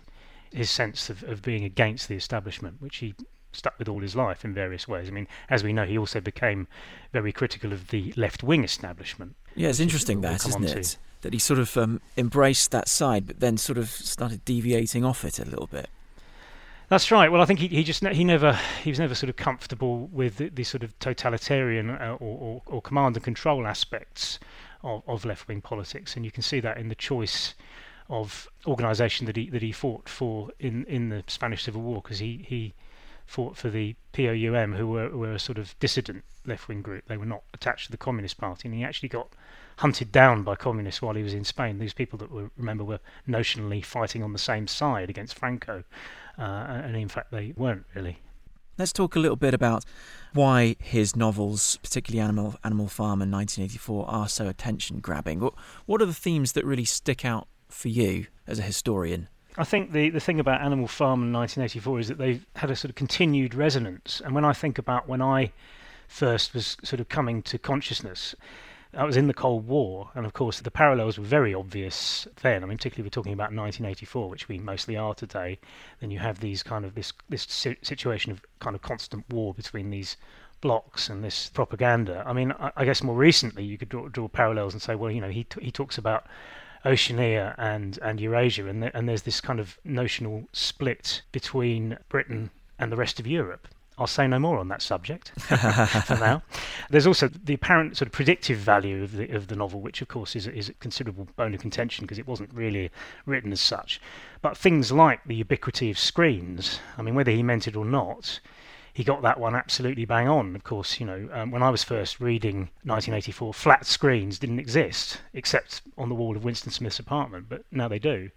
his 0.52 0.70
sense 0.70 1.10
of, 1.10 1.22
of 1.24 1.42
being 1.42 1.64
against 1.64 2.08
the 2.08 2.16
establishment, 2.16 2.76
which 2.80 2.98
he 2.98 3.14
stuck 3.52 3.78
with 3.78 3.88
all 3.88 4.00
his 4.00 4.14
life 4.14 4.44
in 4.44 4.54
various 4.54 4.86
ways. 4.86 5.08
I 5.08 5.10
mean, 5.10 5.28
as 5.50 5.64
we 5.64 5.72
know, 5.72 5.84
he 5.84 5.98
also 5.98 6.20
became 6.20 6.68
very 7.12 7.32
critical 7.32 7.72
of 7.72 7.88
the 7.88 8.12
left 8.16 8.42
wing 8.42 8.64
establishment. 8.64 9.36
Yeah, 9.54 9.68
it's 9.68 9.80
interesting 9.80 10.20
that, 10.22 10.46
isn't 10.46 10.64
it? 10.64 10.82
To. 10.82 10.96
That 11.22 11.32
he 11.32 11.38
sort 11.38 11.58
of 11.58 11.76
um, 11.76 12.00
embraced 12.16 12.70
that 12.70 12.88
side, 12.88 13.26
but 13.26 13.40
then 13.40 13.56
sort 13.56 13.78
of 13.78 13.90
started 13.90 14.44
deviating 14.44 15.04
off 15.04 15.24
it 15.24 15.38
a 15.38 15.44
little 15.44 15.66
bit. 15.66 15.88
That's 16.88 17.10
right. 17.10 17.30
Well, 17.30 17.42
I 17.42 17.44
think 17.44 17.58
he, 17.58 17.68
he 17.68 17.84
just 17.84 18.06
he 18.06 18.24
never 18.24 18.58
he 18.82 18.90
was 18.90 18.98
never 18.98 19.14
sort 19.14 19.28
of 19.28 19.36
comfortable 19.36 20.06
with 20.06 20.36
the, 20.38 20.48
the 20.48 20.64
sort 20.64 20.82
of 20.82 20.98
totalitarian 21.00 21.90
uh, 21.90 22.16
or, 22.18 22.38
or, 22.38 22.62
or, 22.66 22.80
command 22.80 23.14
and 23.16 23.22
control 23.22 23.66
aspects 23.66 24.38
of, 24.82 25.02
of 25.06 25.26
left 25.26 25.48
wing 25.48 25.60
politics, 25.60 26.16
and 26.16 26.24
you 26.24 26.30
can 26.30 26.42
see 26.42 26.60
that 26.60 26.78
in 26.78 26.88
the 26.88 26.94
choice 26.94 27.54
of 28.08 28.48
organisation 28.66 29.26
that 29.26 29.36
he 29.36 29.50
that 29.50 29.62
he 29.62 29.72
fought 29.72 30.08
for 30.08 30.50
in, 30.58 30.84
in 30.86 31.08
the 31.10 31.24
Spanish 31.26 31.64
Civil 31.64 31.82
War, 31.82 32.00
because 32.02 32.18
he, 32.18 32.44
he 32.46 32.74
fought 33.26 33.56
for 33.56 33.68
the 33.68 33.94
POUM, 34.12 34.74
who 34.74 34.88
were, 34.88 35.10
were 35.10 35.32
a 35.34 35.38
sort 35.38 35.58
of 35.58 35.78
dissident 35.78 36.24
left 36.46 36.66
wing 36.68 36.80
group. 36.80 37.04
They 37.06 37.18
were 37.18 37.26
not 37.26 37.42
attached 37.52 37.86
to 37.86 37.90
the 37.90 37.98
Communist 37.98 38.38
Party, 38.38 38.68
and 38.68 38.74
he 38.74 38.82
actually 38.82 39.10
got 39.10 39.28
hunted 39.76 40.10
down 40.10 40.42
by 40.42 40.56
communists 40.56 41.02
while 41.02 41.14
he 41.14 41.22
was 41.22 41.34
in 41.34 41.44
Spain. 41.44 41.78
These 41.78 41.94
people 41.94 42.18
that 42.18 42.30
were, 42.30 42.50
remember 42.56 42.84
were 42.84 43.00
notionally 43.28 43.84
fighting 43.84 44.22
on 44.22 44.32
the 44.32 44.38
same 44.38 44.66
side 44.66 45.10
against 45.10 45.38
Franco, 45.38 45.84
uh, 46.38 46.42
and 46.42 46.96
in 46.96 47.08
fact 47.08 47.30
they 47.30 47.52
weren't 47.56 47.84
really. 47.94 48.18
Let's 48.78 48.92
talk 48.92 49.16
a 49.16 49.18
little 49.18 49.36
bit 49.36 49.54
about 49.54 49.84
why 50.32 50.76
his 50.78 51.16
novels, 51.16 51.78
particularly 51.82 52.22
Animal 52.22 52.54
Animal 52.64 52.88
Farm 52.88 53.20
and 53.20 53.30
1984, 53.32 54.08
are 54.08 54.28
so 54.28 54.48
attention 54.48 55.00
grabbing. 55.00 55.40
What 55.40 55.54
what 55.86 56.00
are 56.00 56.06
the 56.06 56.14
themes 56.14 56.52
that 56.52 56.64
really 56.64 56.84
stick 56.84 57.24
out 57.24 57.48
for 57.68 57.88
you 57.88 58.26
as 58.46 58.58
a 58.58 58.62
historian? 58.62 59.28
I 59.56 59.64
think 59.64 59.92
the, 59.92 60.10
the 60.10 60.20
thing 60.20 60.38
about 60.38 60.60
Animal 60.60 60.86
Farm 60.86 61.22
in 61.22 61.32
1984 61.32 62.00
is 62.00 62.08
that 62.08 62.18
they've 62.18 62.46
had 62.56 62.70
a 62.70 62.76
sort 62.76 62.90
of 62.90 62.94
continued 62.94 63.54
resonance. 63.54 64.22
And 64.24 64.34
when 64.34 64.44
I 64.44 64.52
think 64.52 64.78
about 64.78 65.08
when 65.08 65.20
I 65.20 65.52
first 66.06 66.54
was 66.54 66.76
sort 66.84 67.00
of 67.00 67.08
coming 67.08 67.42
to 67.42 67.58
consciousness, 67.58 68.34
I 68.94 69.04
was 69.04 69.16
in 69.16 69.26
the 69.26 69.34
Cold 69.34 69.66
War, 69.66 70.10
and 70.14 70.24
of 70.24 70.32
course 70.32 70.60
the 70.60 70.70
parallels 70.70 71.18
were 71.18 71.24
very 71.24 71.52
obvious 71.52 72.26
then. 72.40 72.62
I 72.62 72.66
mean, 72.66 72.78
particularly 72.78 73.06
we're 73.06 73.10
talking 73.10 73.34
about 73.34 73.52
1984, 73.52 74.30
which 74.30 74.48
we 74.48 74.58
mostly 74.58 74.96
are 74.96 75.14
today. 75.14 75.58
Then 76.00 76.10
you 76.10 76.20
have 76.20 76.40
these 76.40 76.62
kind 76.62 76.84
of 76.84 76.94
this 76.94 77.12
this 77.28 77.42
situation 77.82 78.32
of 78.32 78.40
kind 78.60 78.74
of 78.74 78.82
constant 78.82 79.28
war 79.28 79.52
between 79.52 79.90
these 79.90 80.16
blocks 80.60 81.10
and 81.10 81.22
this 81.22 81.50
propaganda. 81.50 82.22
I 82.26 82.32
mean, 82.32 82.52
I, 82.52 82.72
I 82.76 82.84
guess 82.84 83.02
more 83.02 83.14
recently 83.14 83.64
you 83.64 83.76
could 83.76 83.90
draw, 83.90 84.08
draw 84.08 84.28
parallels 84.28 84.72
and 84.72 84.80
say, 84.80 84.94
well, 84.94 85.10
you 85.10 85.20
know, 85.20 85.28
he 85.28 85.44
t- 85.44 85.64
he 85.64 85.70
talks 85.70 85.98
about 85.98 86.26
Oceania 86.88 87.54
and, 87.58 87.98
and 88.02 88.20
Eurasia, 88.20 88.66
and, 88.66 88.90
and 88.94 89.08
there's 89.08 89.22
this 89.22 89.40
kind 89.40 89.60
of 89.60 89.78
notional 89.84 90.44
split 90.52 91.22
between 91.32 91.98
Britain 92.08 92.50
and 92.78 92.90
the 92.90 92.96
rest 92.96 93.20
of 93.20 93.26
Europe. 93.26 93.68
I'll 93.98 94.06
say 94.06 94.28
no 94.28 94.38
more 94.38 94.58
on 94.58 94.68
that 94.68 94.80
subject 94.80 95.30
for 95.40 96.14
now. 96.14 96.42
There's 96.88 97.06
also 97.06 97.28
the 97.28 97.54
apparent 97.54 97.96
sort 97.96 98.06
of 98.06 98.12
predictive 98.12 98.56
value 98.58 99.02
of 99.02 99.16
the 99.16 99.28
of 99.34 99.48
the 99.48 99.56
novel, 99.56 99.80
which 99.80 100.00
of 100.00 100.06
course 100.06 100.36
is 100.36 100.46
is 100.46 100.68
a 100.68 100.74
considerable 100.74 101.26
bone 101.34 101.52
of 101.52 101.60
contention 101.60 102.04
because 102.04 102.18
it 102.18 102.26
wasn't 102.28 102.54
really 102.54 102.90
written 103.26 103.50
as 103.50 103.60
such. 103.60 104.00
But 104.40 104.56
things 104.56 104.92
like 104.92 105.24
the 105.24 105.34
ubiquity 105.34 105.90
of 105.90 105.98
screens, 105.98 106.78
I 106.96 107.02
mean, 107.02 107.16
whether 107.16 107.32
he 107.32 107.42
meant 107.42 107.66
it 107.66 107.74
or 107.74 107.84
not, 107.84 108.38
he 108.98 109.04
got 109.04 109.22
that 109.22 109.38
one 109.38 109.54
absolutely 109.54 110.04
bang 110.04 110.26
on. 110.26 110.56
Of 110.56 110.64
course, 110.64 110.98
you 110.98 111.06
know, 111.06 111.28
um, 111.32 111.52
when 111.52 111.62
I 111.62 111.70
was 111.70 111.84
first 111.84 112.18
reading 112.18 112.62
1984, 112.82 113.54
flat 113.54 113.86
screens 113.86 114.40
didn't 114.40 114.58
exist 114.58 115.20
except 115.34 115.82
on 115.96 116.08
the 116.08 116.16
wall 116.16 116.36
of 116.36 116.42
Winston 116.42 116.72
Smith's 116.72 116.98
apartment, 116.98 117.46
but 117.48 117.62
now 117.70 117.86
they 117.86 118.00
do. 118.00 118.28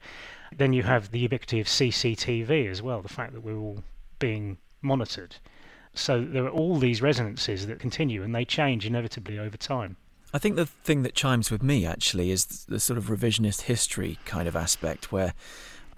Then 0.55 0.71
you 0.71 0.83
have 0.83 1.09
the 1.09 1.17
ubiquity 1.17 1.59
of 1.61 1.65
CCTV 1.65 2.69
as 2.69 2.79
well, 2.79 3.01
the 3.01 3.09
fact 3.09 3.33
that 3.33 3.41
we're 3.41 3.57
all 3.57 3.83
being 4.19 4.59
monitored. 4.83 5.37
So 5.95 6.23
there 6.23 6.45
are 6.45 6.49
all 6.49 6.77
these 6.77 7.01
resonances 7.01 7.65
that 7.65 7.79
continue 7.79 8.21
and 8.21 8.35
they 8.35 8.45
change 8.45 8.85
inevitably 8.85 9.39
over 9.39 9.57
time. 9.57 9.97
I 10.31 10.37
think 10.37 10.57
the 10.57 10.67
thing 10.67 11.01
that 11.01 11.15
chimes 11.15 11.49
with 11.49 11.63
me 11.63 11.87
actually 11.87 12.29
is 12.29 12.45
the 12.65 12.79
sort 12.79 12.99
of 12.99 13.05
revisionist 13.05 13.61
history 13.61 14.19
kind 14.25 14.47
of 14.47 14.55
aspect 14.55 15.11
where 15.11 15.33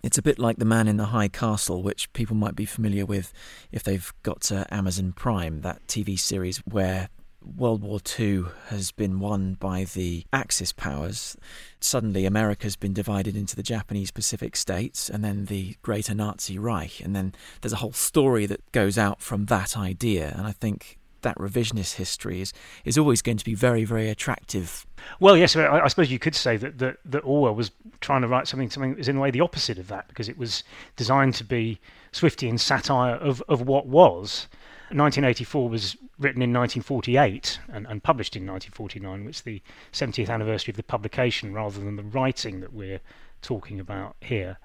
it's 0.04 0.18
a 0.18 0.22
bit 0.22 0.38
like 0.38 0.58
The 0.58 0.66
Man 0.66 0.88
in 0.90 0.98
the 0.98 1.06
High 1.06 1.30
Castle, 1.30 1.82
which 1.82 2.12
people 2.12 2.36
might 2.36 2.56
be 2.56 2.66
familiar 2.66 3.06
with 3.06 3.34
if 3.72 3.84
they've 3.84 4.14
got 4.22 4.52
uh, 4.52 4.66
Amazon 4.70 5.14
Prime, 5.14 5.62
that 5.62 5.88
TV 5.88 6.20
series 6.20 6.58
where 6.60 7.08
World 7.42 7.82
War 7.82 8.00
II 8.20 8.44
has 8.68 8.92
been 8.92 9.20
won 9.20 9.56
by 9.56 9.86
the 9.86 10.26
Axis 10.32 10.72
powers. 10.72 11.38
Suddenly, 11.80 12.26
America's 12.26 12.76
been 12.76 12.94
divided 12.94 13.36
into 13.36 13.56
the 13.56 13.64
Japanese 13.64 14.12
Pacific 14.12 14.56
states 14.56 15.10
and 15.10 15.24
then 15.24 15.46
the 15.46 15.76
Greater 15.82 16.14
Nazi 16.14 16.58
Reich. 16.58 17.02
And 17.02 17.16
then 17.16 17.34
there's 17.62 17.74
a 17.74 17.78
whole 17.78 17.94
story 17.94 18.46
that 18.46 18.72
goes 18.72 18.98
out 18.98 19.22
from 19.22 19.46
that 19.46 19.78
idea. 19.78 20.34
And 20.38 20.46
I 20.46 20.52
think 20.52 21.00
that 21.24 21.38
revisionist 21.38 21.96
history 21.96 22.42
is, 22.42 22.54
is 22.86 22.98
always 22.98 23.22
going 23.22 23.38
to 23.38 23.46
be 23.46 23.56
very, 23.56 23.84
very 23.84 24.10
attractive. 24.10 24.86
Well, 25.20 25.36
yes, 25.36 25.56
I, 25.56 25.82
I 25.82 25.88
suppose 25.88 26.12
you 26.12 26.20
could 26.20 26.36
say 26.36 26.58
that, 26.58 26.78
that, 26.80 26.98
that 27.06 27.20
Orwell 27.20 27.56
was 27.56 27.72
trying 28.00 28.22
to 28.22 28.28
write 28.28 28.48
something, 28.48 28.70
something 28.70 28.92
that 28.92 29.00
was 29.00 29.10
in 29.10 29.18
a 29.18 29.20
way 29.20 29.32
the 29.32 29.42
opposite 29.42 29.78
of 29.78 29.88
that, 29.88 30.08
because 30.08 30.30
it 30.30 30.38
was 30.38 30.64
designed 30.96 31.36
to 31.36 31.44
be 31.44 31.80
Swiftian 32.12 32.60
satire 32.60 33.16
of, 33.16 33.42
of 33.50 33.62
what 33.62 33.88
was. 33.88 34.48
1984 34.90 35.70
was 35.70 35.98
written 36.20 36.42
in 36.42 36.54
1948 36.54 37.60
and, 37.70 37.88
and 37.88 38.04
published 38.04 38.36
in 38.36 38.46
1949, 38.46 39.26
which 39.26 39.38
is 39.38 39.42
the 39.42 39.62
70th 39.92 40.30
anniversary 40.30 40.72
of 40.72 40.78
the 40.78 40.84
publication 40.84 41.54
rather 41.54 41.80
than 41.80 41.96
the 41.96 42.04
writing 42.04 42.60
that 42.60 42.74
we're 42.74 43.02
talking 43.42 43.80
about 43.80 44.16
here. 44.22 44.58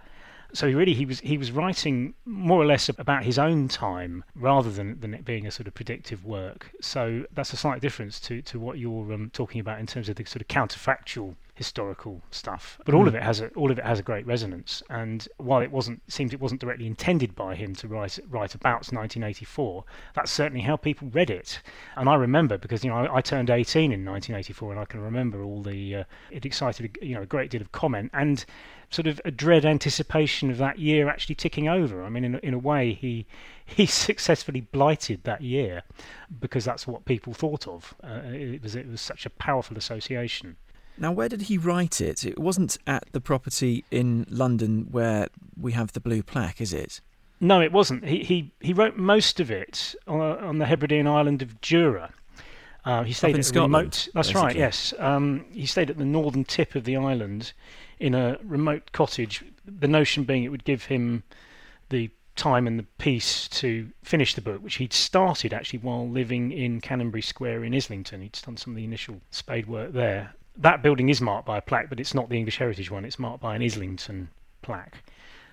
So 0.55 0.67
really, 0.67 0.95
he 0.95 1.05
was 1.05 1.21
he 1.21 1.37
was 1.37 1.53
writing 1.53 2.15
more 2.25 2.61
or 2.61 2.67
less 2.67 2.89
about 2.89 3.25
his 3.25 3.39
own 3.39 3.69
time 3.69 4.25
rather 4.35 4.71
than, 4.71 4.99
than 5.01 5.13
it 5.13 5.25
being 5.25 5.47
a 5.47 5.51
sort 5.51 5.69
of 5.69 5.75
predictive 5.75 6.25
work. 6.25 6.71
So 6.81 7.25
that's 7.33 7.53
a 7.53 7.57
slight 7.57 7.83
difference 7.83 8.19
to, 8.21 8.41
to 8.43 8.59
what 8.59 8.79
you're 8.79 9.13
um, 9.13 9.31
talking 9.33 9.61
about 9.61 9.79
in 9.79 9.87
terms 9.87 10.09
of 10.09 10.17
the 10.17 10.25
sort 10.25 10.41
of 10.41 10.49
counterfactual 10.49 11.35
historical 11.59 12.23
stuff. 12.31 12.81
But 12.85 12.95
all 12.95 13.05
mm. 13.05 13.09
of 13.09 13.15
it 13.17 13.23
has 13.23 13.41
a 13.41 13.49
all 13.49 13.73
of 13.73 13.79
it 13.79 13.85
has 13.85 13.99
a 13.99 14.03
great 14.03 14.25
resonance. 14.27 14.81
And 14.89 15.27
while 15.39 15.61
it 15.61 15.73
wasn't 15.73 16.01
it 16.07 16.13
seems 16.13 16.33
it 16.33 16.41
wasn't 16.41 16.61
directly 16.61 16.87
intended 16.87 17.35
by 17.35 17.57
him 17.57 17.75
to 17.77 17.89
write 17.89 18.19
write 18.31 18.55
about 18.55 18.87
1984, 18.93 19.85
that's 20.15 20.31
certainly 20.31 20.63
how 20.63 20.77
people 20.77 21.09
read 21.09 21.31
it. 21.31 21.61
And 21.97 22.09
I 22.09 22.15
remember 22.15 22.57
because 22.57 22.85
you 22.85 22.91
know 22.91 22.97
I, 22.97 23.17
I 23.17 23.21
turned 23.21 23.51
18 23.51 23.93
in 23.93 24.05
1984, 24.05 24.71
and 24.71 24.81
I 24.81 24.85
can 24.85 25.01
remember 25.01 25.43
all 25.43 25.63
the 25.63 25.97
uh, 25.97 26.05
it 26.31 26.47
excited 26.47 26.97
you 27.03 27.17
know 27.17 27.23
a 27.23 27.27
great 27.27 27.51
deal 27.51 27.61
of 27.61 27.73
comment 27.73 28.11
and 28.15 28.47
sort 28.91 29.07
of 29.07 29.21
a 29.25 29.31
dread 29.31 29.67
anticipation 29.67 30.51
of 30.51 30.59
that 30.59 30.79
year 30.79 31.09
actually 31.09 31.35
ticking 31.35 31.69
over. 31.69 32.03
I 32.03 32.09
mean, 32.09 32.25
in 32.25 32.35
a, 32.37 32.39
in 32.39 32.55
a 32.55 32.59
way, 32.59 32.93
he 32.95 33.27
he 33.67 33.85
successfully 33.85 34.61
blighted 34.61 35.25
that 35.25 35.43
year 35.43 35.83
because 36.41 36.65
that's 36.65 36.87
what 36.87 37.05
people 37.05 37.35
thought 37.35 37.67
of. 37.67 37.95
Uh, 38.03 38.21
it 38.27 38.63
was 38.63 38.77
it 38.77 38.89
was 38.89 39.01
such 39.01 39.27
a 39.27 39.31
powerful 39.31 39.77
association. 39.77 40.57
Now, 41.01 41.13
where 41.13 41.29
did 41.29 41.43
he 41.43 41.59
write 41.59 42.01
it? 42.01 42.25
It 42.25 42.39
wasn't 42.39 42.77
at 42.87 43.05
the 43.13 43.21
property 43.21 43.85
in 43.91 44.27
London 44.29 44.89
where 44.91 45.29
we 45.61 45.73
have 45.73 45.93
the 45.93 46.01
blue 46.01 46.23
plaque, 46.23 46.61
is 46.61 46.73
it? 46.73 47.01
No, 47.41 47.61
it 47.61 47.73
wasn't. 47.73 48.05
He 48.05 48.25
he, 48.25 48.53
he 48.61 48.73
wrote 48.73 48.97
most 48.97 49.39
of 49.39 49.51
it 49.51 49.95
on, 50.07 50.21
on 50.21 50.59
the 50.59 50.67
Hebridean 50.67 51.07
island 51.07 51.41
of 51.41 51.61
Jura. 51.61 52.11
Uh, 52.85 53.05
he 53.05 53.13
stayed 53.13 53.31
Up 53.31 53.35
in 53.35 53.41
at 53.41 53.45
Scotland, 53.45 53.75
remote. 53.75 54.09
That's 54.15 54.29
basically. 54.29 54.43
right. 54.43 54.57
Yes, 54.57 54.95
um, 54.99 55.45
he 55.53 55.67
stayed 55.67 55.91
at 55.91 55.99
the 55.99 56.05
northern 56.05 56.45
tip 56.45 56.75
of 56.75 56.85
the 56.85 56.97
island 56.97 57.53
in 58.01 58.15
a 58.15 58.39
remote 58.43 58.93
cottage. 58.93 59.45
The 59.67 59.89
notion 59.89 60.25
being 60.25 60.45
it 60.45 60.49
would 60.49 60.65
give 60.65 60.85
him 60.85 61.23
the 61.91 62.11
time 62.35 62.67
and 62.67 62.79
the 62.79 62.87
peace 62.99 63.49
to 63.49 63.91
finish 64.03 64.35
the 64.35 64.41
book, 64.41 64.63
which 64.63 64.77
he'd 64.77 64.93
started 64.93 65.53
actually 65.53 65.81
while 65.81 66.09
living 66.09 66.51
in 66.51 66.81
Canonbury 66.81 67.23
Square 67.23 67.65
in 67.65 67.75
Islington. 67.75 68.23
He'd 68.23 68.39
done 68.45 68.57
some 68.57 68.73
of 68.73 68.77
the 68.77 68.85
initial 68.85 69.21
spade 69.31 69.67
work 69.67 69.93
there. 69.93 70.35
That 70.61 70.83
building 70.83 71.09
is 71.09 71.21
marked 71.21 71.47
by 71.47 71.59
a 71.59 71.63
plaque, 71.63 71.89
but 71.89 72.01
it's 72.01 72.15
not 72.15 72.29
the 72.29 72.37
English 72.37 72.59
Heritage 72.59 72.91
one. 72.91 73.05
It's 73.05 73.19
marked 73.19 73.41
by 73.41 73.55
an 73.55 73.63
Islington 73.63 74.29
plaque. 74.61 75.05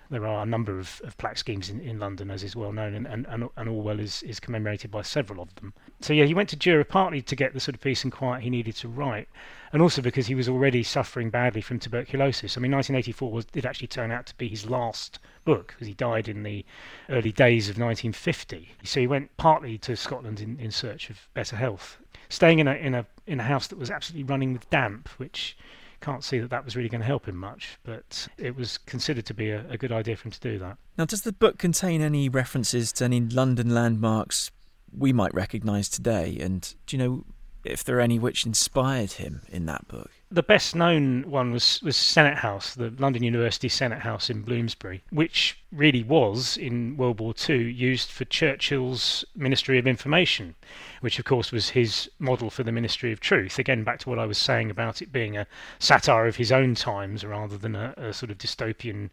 There 0.10 0.26
are 0.26 0.44
a 0.44 0.46
number 0.48 0.80
of, 0.80 1.00
of 1.04 1.18
plaque 1.18 1.38
schemes 1.38 1.70
in, 1.70 1.80
in 1.80 2.00
London, 2.00 2.32
as 2.32 2.44
is 2.44 2.56
well 2.56 2.72
known, 2.72 2.94
and, 2.94 3.08
and, 3.28 3.50
and, 3.56 3.70
Orwell 3.70 4.00
is, 4.00 4.24
is 4.24 4.40
commemorated 4.40 4.90
by 4.90 5.04
several 5.04 5.42
of 5.42 5.54
them. 5.56 5.74
So, 6.00 6.14
yeah, 6.14 6.26
he 6.26 6.34
went 6.34 6.50
to 6.50 6.56
Jura 6.56 6.86
partly 6.86 7.22
to 7.24 7.36
get 7.36 7.54
the 7.54 7.60
sort 7.60 7.76
of 7.76 7.82
peace 7.82 8.04
and 8.04 8.12
quiet 8.12 8.44
he 8.44 8.50
needed 8.50 8.76
to 8.78 8.88
write, 8.88 9.28
and 9.74 9.82
also 9.82 10.02
because 10.02 10.28
he 10.28 10.36
was 10.36 10.50
already 10.50 10.84
suffering 10.84 11.30
badly 11.30 11.62
from 11.62 11.80
tuberculosis. 11.80 12.58
I 12.58 12.62
mean, 12.62 12.72
1984 12.72 13.32
was, 13.32 13.46
did 13.46 13.66
actually 13.66 13.88
turn 13.88 14.12
out 14.12 14.26
to 14.28 14.36
be 14.38 14.48
his 14.48 14.70
last 14.70 15.20
book, 15.44 15.70
because 15.70 15.88
he 15.88 15.94
died 15.94 16.28
in 16.28 16.44
the 16.44 16.66
early 17.10 17.32
days 17.32 17.68
of 17.68 17.78
1950. 17.78 18.76
So 18.84 19.00
he 19.00 19.08
went 19.08 19.36
partly 19.38 19.78
to 19.80 19.96
Scotland 19.96 20.40
in, 20.40 20.60
in 20.60 20.72
search 20.72 21.10
of 21.10 21.28
better 21.34 21.56
health, 21.56 21.98
staying 22.30 22.60
in 22.60 22.68
a, 22.68 22.74
in, 22.74 22.96
a, 22.96 23.06
in 23.28 23.40
a 23.40 23.44
house 23.44 23.68
that 23.68 23.78
was 23.78 23.92
absolutely 23.92 24.24
running 24.24 24.54
with 24.54 24.70
damp, 24.70 25.10
which 25.18 25.58
can't 26.02 26.24
see 26.24 26.40
that 26.40 26.50
that 26.52 26.64
was 26.64 26.76
really 26.76 26.90
going 26.90 27.02
to 27.02 27.08
help 27.08 27.28
him 27.28 27.36
much, 27.36 27.78
but 27.84 28.28
it 28.38 28.56
was 28.56 28.78
considered 28.78 29.26
to 29.26 29.34
be 29.34 29.50
a, 29.50 29.66
a 29.70 29.78
good 29.78 29.92
idea 29.92 30.16
for 30.16 30.28
him 30.28 30.32
to 30.32 30.40
do 30.40 30.60
that. 30.60 30.78
Now, 30.98 31.06
does 31.06 31.24
the 31.24 31.34
book 31.34 31.58
contain 31.58 32.02
any 32.02 32.30
references 32.30 32.92
to 32.94 33.06
any 33.06 33.22
London 33.22 33.74
landmarks 33.74 34.52
we 34.96 35.12
might 35.12 35.34
recognise 35.34 35.90
today? 35.90 36.38
And 36.40 36.74
do 36.86 36.96
you 36.96 37.04
know 37.04 37.26
if 37.66 37.84
there 37.84 37.98
are 37.98 38.02
any 38.02 38.20
which 38.20 38.46
inspired 38.46 39.14
him 39.14 39.42
in 39.50 39.66
that 39.66 39.88
book? 39.88 40.12
The 40.32 40.44
best 40.44 40.76
known 40.76 41.30
one 41.30 41.52
was, 41.52 41.80
was 41.82 41.96
Senate 41.96 42.40
House, 42.40 42.76
the 42.76 42.94
London 42.98 43.24
University 43.24 43.70
Senate 43.70 44.00
House 44.00 44.30
in 44.30 44.42
Bloomsbury, 44.42 45.04
which 45.10 45.60
really 45.72 46.04
was, 46.04 46.58
in 46.58 46.98
World 46.98 47.20
War 47.20 47.34
II, 47.48 47.72
used 47.72 48.10
for 48.10 48.26
Churchill's 48.26 49.24
Ministry 49.36 49.78
of 49.78 49.88
Information, 49.88 50.56
which 51.02 51.20
of 51.20 51.26
course 51.26 51.52
was 51.52 51.70
his 51.70 52.10
model 52.20 52.50
for 52.50 52.64
the 52.64 52.72
Ministry 52.72 53.12
of 53.12 53.20
Truth. 53.20 53.60
Again, 53.60 53.84
back 53.84 54.00
to 54.00 54.10
what 54.10 54.20
I 54.20 54.26
was 54.26 54.38
saying 54.38 54.70
about 54.70 55.02
it 55.02 55.12
being 55.12 55.38
a 55.38 55.48
satire 55.80 56.28
of 56.28 56.38
his 56.38 56.52
own 56.52 56.76
times 56.76 57.24
rather 57.24 57.58
than 57.58 57.76
a, 57.76 57.94
a 57.98 58.14
sort 58.14 58.32
of 58.32 58.38
dystopian 58.38 59.12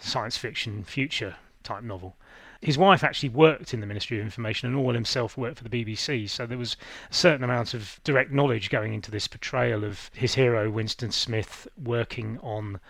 science 0.00 0.36
fiction 0.36 0.84
future 0.84 1.36
type 1.62 1.82
novel. 1.82 2.16
His 2.60 2.76
wife 2.76 3.04
actually 3.04 3.28
worked 3.28 3.72
in 3.72 3.80
the 3.80 3.86
Ministry 3.86 4.18
of 4.18 4.24
Information, 4.24 4.68
and 4.68 4.76
Orwell 4.76 4.94
himself 4.94 5.36
worked 5.36 5.58
for 5.58 5.68
the 5.68 5.84
BBC. 5.84 6.28
So 6.28 6.44
there 6.44 6.58
was 6.58 6.76
a 7.10 7.14
certain 7.14 7.44
amount 7.44 7.72
of 7.72 8.00
direct 8.02 8.32
knowledge 8.32 8.68
going 8.68 8.94
into 8.94 9.10
this 9.10 9.28
portrayal 9.28 9.84
of 9.84 10.10
his 10.12 10.34
hero, 10.34 10.68
Winston 10.70 11.12
Smith, 11.12 11.68
working 11.82 12.38
on 12.42 12.80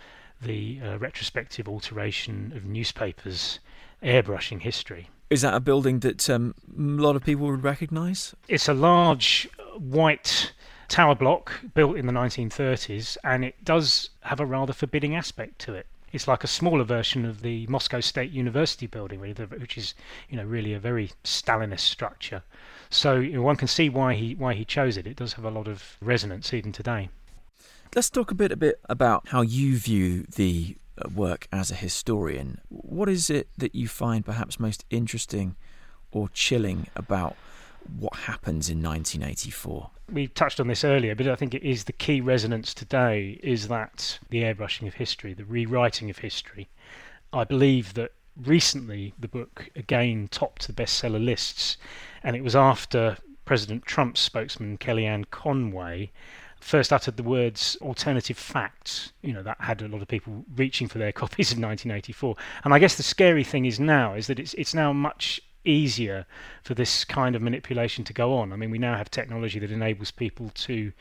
the 0.41 0.81
uh, 0.83 0.99
retrospective 0.99 1.69
alteration 1.69 2.53
of 2.57 2.65
newspapers, 2.65 3.59
airbrushing 4.03 4.63
history. 4.63 5.11
Is 5.29 5.43
that 5.43 5.53
a 5.53 5.61
building 5.61 6.01
that 6.01 6.31
um, 6.31 6.55
a 6.75 7.03
lot 7.03 7.17
of 7.17 7.23
people 7.23 7.47
would 7.47 7.65
recognise? 7.65 8.35
It's 8.49 8.69
a 8.69 8.75
large 8.75 9.49
white 9.77 10.53
tower 10.89 11.15
block 11.15 11.53
built 11.75 11.97
in 11.97 12.07
the 12.07 12.13
1930s, 12.13 13.19
and 13.23 13.45
it 13.45 13.63
does 13.63 14.09
have 14.23 14.41
a 14.41 14.47
rather 14.47 14.73
forbidding 14.73 15.15
aspect 15.15 15.59
to 15.61 15.75
it 15.75 15.87
it's 16.13 16.29
like 16.29 16.45
a 16.45 16.49
smaller 16.49 16.85
version 16.85 17.25
of 17.25 17.43
the 17.43 17.67
Moscow 17.67 18.01
State 18.01 18.31
University 18.31 18.87
building, 18.87 19.21
really, 19.21 19.45
which 19.45 19.77
is 19.77 19.95
you 20.29 20.37
know 20.37 20.45
really 20.45 20.73
a 20.73 20.79
very 20.79 21.11
Stalinist 21.25 21.81
structure. 21.81 22.43
So 22.91 23.17
you 23.17 23.35
know, 23.35 23.43
one 23.43 23.57
can 23.57 23.69
see 23.69 23.89
why 23.89 24.15
he 24.15 24.35
why 24.35 24.55
he 24.55 24.65
chose 24.65 24.97
it. 24.97 25.07
It 25.07 25.17
does 25.17 25.35
have 25.35 25.45
a 25.45 25.51
lot 25.51 25.69
of 25.69 25.97
resonance 26.01 26.53
even 26.55 26.73
today. 26.73 27.11
Let's 27.95 28.11
talk 28.11 28.31
a 28.31 28.35
bit 28.35 28.53
a 28.53 28.57
bit 28.57 28.81
about 28.89 29.29
how 29.29 29.43
you 29.43 29.79
view 29.79 30.25
the 30.37 30.77
uh, 30.99 31.09
work 31.15 31.47
as 31.53 31.71
a 31.71 31.75
historian. 31.75 32.61
What 32.69 33.09
is 33.09 33.31
it 33.31 33.49
that 33.57 33.75
you 33.75 33.89
find 33.89 34.25
perhaps 34.25 34.61
most 34.61 34.85
interesting 34.91 35.57
or 36.11 36.29
chilling 36.29 36.87
about 36.97 37.37
what 37.99 38.15
happens 38.15 38.69
in 38.69 38.83
1984? 38.83 39.91
we 40.13 40.27
touched 40.27 40.61
on 40.61 40.69
this 40.69 40.85
earlier, 40.85 41.15
but 41.15 41.29
I 41.29 41.37
think 41.37 41.55
it 41.55 41.63
is 41.63 41.85
the 41.85 41.93
key 41.93 42.21
resonance 42.21 42.73
today 42.73 43.39
is 43.43 43.69
that 43.69 44.19
the 44.31 44.43
airbrushing 44.43 44.89
of 44.89 44.95
history, 44.95 45.35
the 45.35 45.45
rewriting 45.45 46.09
of 46.11 46.19
history. 46.19 46.69
I 47.33 47.45
believe 47.45 47.95
that 47.95 48.13
recently 48.37 49.13
the 49.19 49.29
book 49.29 49.69
again 49.77 50.29
topped 50.31 50.67
the 50.67 50.73
bestseller 50.73 51.23
lists, 51.23 51.77
and 52.23 52.37
it 52.37 52.43
was 52.43 52.57
after 52.57 53.19
President 53.45 53.85
Trump's 53.85 54.21
spokesman 54.21 54.79
Kellyanne 54.79 55.31
Conway 55.31 56.11
first 56.61 56.93
uttered 56.93 57.17
the 57.17 57.23
words 57.23 57.77
alternative 57.81 58.37
facts. 58.37 59.13
You 59.23 59.33
know, 59.33 59.43
that 59.43 59.61
had 59.61 59.83
a 59.83 59.89
lot 59.89 60.03
of 60.03 60.09
people 60.09 60.45
reaching 60.57 60.89
for 60.89 60.99
their 60.99 61.13
copies 61.25 61.53
of 61.53 61.59
1984. 61.59 62.35
And 62.65 62.75
I 62.75 62.79
guess 62.79 62.97
the 62.97 63.03
scary 63.03 63.45
thing 63.45 63.65
is 63.65 63.79
now 63.79 64.15
is 64.15 64.27
that 64.27 64.39
it's 64.39 64.55
it's 64.55 64.75
now 64.75 64.93
much 64.93 65.41
easier 65.65 66.27
for 66.63 66.75
this 66.75 67.05
kind 67.05 67.35
of 67.37 67.43
manipulation 67.43 68.05
to 68.05 68.13
go 68.13 68.37
on. 68.37 68.53
I 68.53 68.57
mean, 68.57 68.71
we 68.71 68.79
now 68.79 68.97
have 68.97 69.11
technology 69.11 69.59
that 69.59 69.71
enables 69.71 70.11
people 70.11 70.51
to 70.55 70.93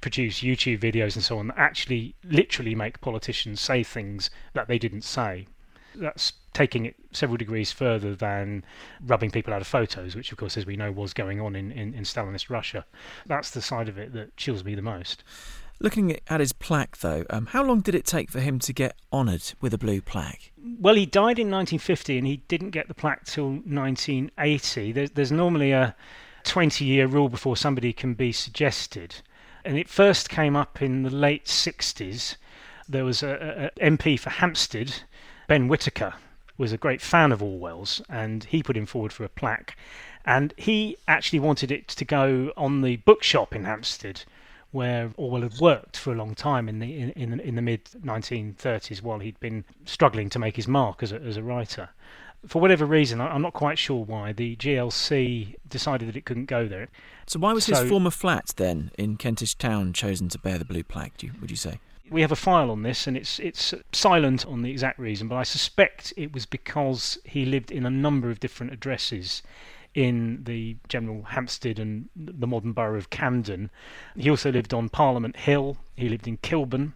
produce 0.00 0.40
YouTube 0.40 0.80
videos 0.80 1.16
and 1.16 1.24
so 1.24 1.38
on 1.38 1.48
that 1.48 1.58
actually 1.58 2.14
literally 2.24 2.74
make 2.74 3.00
politicians 3.00 3.60
say 3.60 3.82
things 3.82 4.30
that 4.54 4.68
they 4.68 4.78
didn't 4.78 5.02
say. 5.02 5.46
That's 5.94 6.34
taking 6.52 6.86
it 6.86 6.96
several 7.12 7.36
degrees 7.36 7.72
further 7.72 8.14
than 8.14 8.64
rubbing 9.04 9.30
people 9.30 9.52
out 9.52 9.60
of 9.60 9.66
photos, 9.66 10.14
which, 10.14 10.32
of 10.32 10.38
course, 10.38 10.56
as 10.56 10.66
we 10.66 10.76
know, 10.76 10.92
was 10.92 11.12
going 11.12 11.40
on 11.40 11.56
in, 11.56 11.70
in, 11.72 11.94
in 11.94 12.02
Stalinist 12.04 12.50
Russia. 12.50 12.84
That's 13.26 13.50
the 13.50 13.62
side 13.62 13.88
of 13.88 13.98
it 13.98 14.12
that 14.12 14.36
chills 14.36 14.64
me 14.64 14.74
the 14.74 14.82
most. 14.82 15.24
Looking 15.80 16.18
at 16.26 16.40
his 16.40 16.52
plaque, 16.52 16.98
though, 16.98 17.24
um, 17.30 17.46
how 17.46 17.62
long 17.62 17.80
did 17.80 17.94
it 17.94 18.04
take 18.04 18.30
for 18.30 18.40
him 18.40 18.58
to 18.60 18.72
get 18.72 18.96
honoured 19.12 19.52
with 19.60 19.72
a 19.72 19.78
blue 19.78 20.00
plaque? 20.00 20.50
Well, 20.80 20.96
he 20.96 21.06
died 21.06 21.38
in 21.38 21.50
1950 21.50 22.18
and 22.18 22.26
he 22.26 22.38
didn't 22.48 22.70
get 22.70 22.88
the 22.88 22.94
plaque 22.94 23.24
till 23.24 23.50
1980. 23.50 24.92
There's, 24.92 25.10
there's 25.12 25.30
normally 25.30 25.70
a 25.70 25.94
20 26.42 26.84
year 26.84 27.06
rule 27.06 27.28
before 27.28 27.56
somebody 27.56 27.92
can 27.92 28.14
be 28.14 28.32
suggested. 28.32 29.16
And 29.64 29.78
it 29.78 29.88
first 29.88 30.28
came 30.28 30.56
up 30.56 30.82
in 30.82 31.04
the 31.04 31.10
late 31.10 31.44
60s. 31.44 32.36
There 32.88 33.04
was 33.04 33.22
a, 33.22 33.70
a, 33.78 33.84
a 33.86 33.90
MP 33.90 34.18
for 34.18 34.30
Hampstead, 34.30 35.02
Ben 35.46 35.68
Whitaker, 35.68 36.14
was 36.56 36.72
a 36.72 36.78
great 36.78 37.00
fan 37.00 37.30
of 37.30 37.40
Orwell's, 37.40 38.02
and 38.08 38.42
he 38.44 38.64
put 38.64 38.76
him 38.76 38.86
forward 38.86 39.12
for 39.12 39.22
a 39.22 39.28
plaque. 39.28 39.76
And 40.24 40.52
he 40.56 40.96
actually 41.06 41.38
wanted 41.38 41.70
it 41.70 41.86
to 41.88 42.04
go 42.04 42.52
on 42.56 42.82
the 42.82 42.96
bookshop 42.96 43.54
in 43.54 43.64
Hampstead, 43.64 44.24
where 44.70 45.10
Orwell 45.16 45.42
had 45.42 45.58
worked 45.60 45.96
for 45.96 46.12
a 46.12 46.16
long 46.16 46.34
time 46.34 46.68
in 46.68 46.78
the 46.78 47.00
in, 47.00 47.10
in, 47.10 47.40
in 47.40 47.54
the 47.54 47.62
mid 47.62 47.84
1930s, 48.04 49.02
while 49.02 49.18
he'd 49.20 49.40
been 49.40 49.64
struggling 49.84 50.28
to 50.30 50.38
make 50.38 50.56
his 50.56 50.68
mark 50.68 51.02
as 51.02 51.12
a, 51.12 51.20
as 51.20 51.36
a 51.36 51.42
writer. 51.42 51.90
For 52.46 52.60
whatever 52.60 52.86
reason, 52.86 53.20
I'm 53.20 53.42
not 53.42 53.52
quite 53.52 53.78
sure 53.78 54.04
why, 54.04 54.32
the 54.32 54.54
GLC 54.56 55.56
decided 55.68 56.08
that 56.08 56.16
it 56.16 56.24
couldn't 56.24 56.44
go 56.44 56.68
there. 56.68 56.86
So 57.26 57.40
why 57.40 57.52
was 57.52 57.64
So- 57.64 57.80
his 57.80 57.88
former 57.90 58.10
flat 58.10 58.52
then 58.56 58.92
in 58.96 59.16
Kentish 59.16 59.56
Town 59.56 59.92
chosen 59.92 60.28
to 60.28 60.38
bear 60.38 60.56
the 60.56 60.64
blue 60.64 60.84
plaque? 60.84 61.16
Do 61.18 61.26
you, 61.26 61.32
would 61.40 61.50
you 61.50 61.56
say? 61.56 61.80
We 62.10 62.22
have 62.22 62.32
a 62.32 62.36
file 62.36 62.70
on 62.70 62.84
this, 62.84 63.06
and 63.06 63.18
it's 63.18 63.38
it's 63.38 63.74
silent 63.92 64.46
on 64.46 64.62
the 64.62 64.70
exact 64.70 64.98
reason, 64.98 65.28
but 65.28 65.36
I 65.36 65.42
suspect 65.42 66.14
it 66.16 66.32
was 66.32 66.46
because 66.46 67.18
he 67.24 67.44
lived 67.44 67.70
in 67.70 67.84
a 67.84 67.90
number 67.90 68.30
of 68.30 68.40
different 68.40 68.72
addresses 68.72 69.42
in 69.94 70.44
the 70.44 70.76
general 70.88 71.22
Hampstead 71.22 71.78
and 71.78 72.08
the 72.16 72.46
modern 72.46 72.72
borough 72.72 72.98
of 72.98 73.10
Camden. 73.10 73.70
He 74.16 74.30
also 74.30 74.52
lived 74.52 74.74
on 74.74 74.88
Parliament 74.88 75.36
Hill. 75.36 75.78
He 75.96 76.08
lived 76.08 76.28
in 76.28 76.36
Kilburn. 76.38 76.94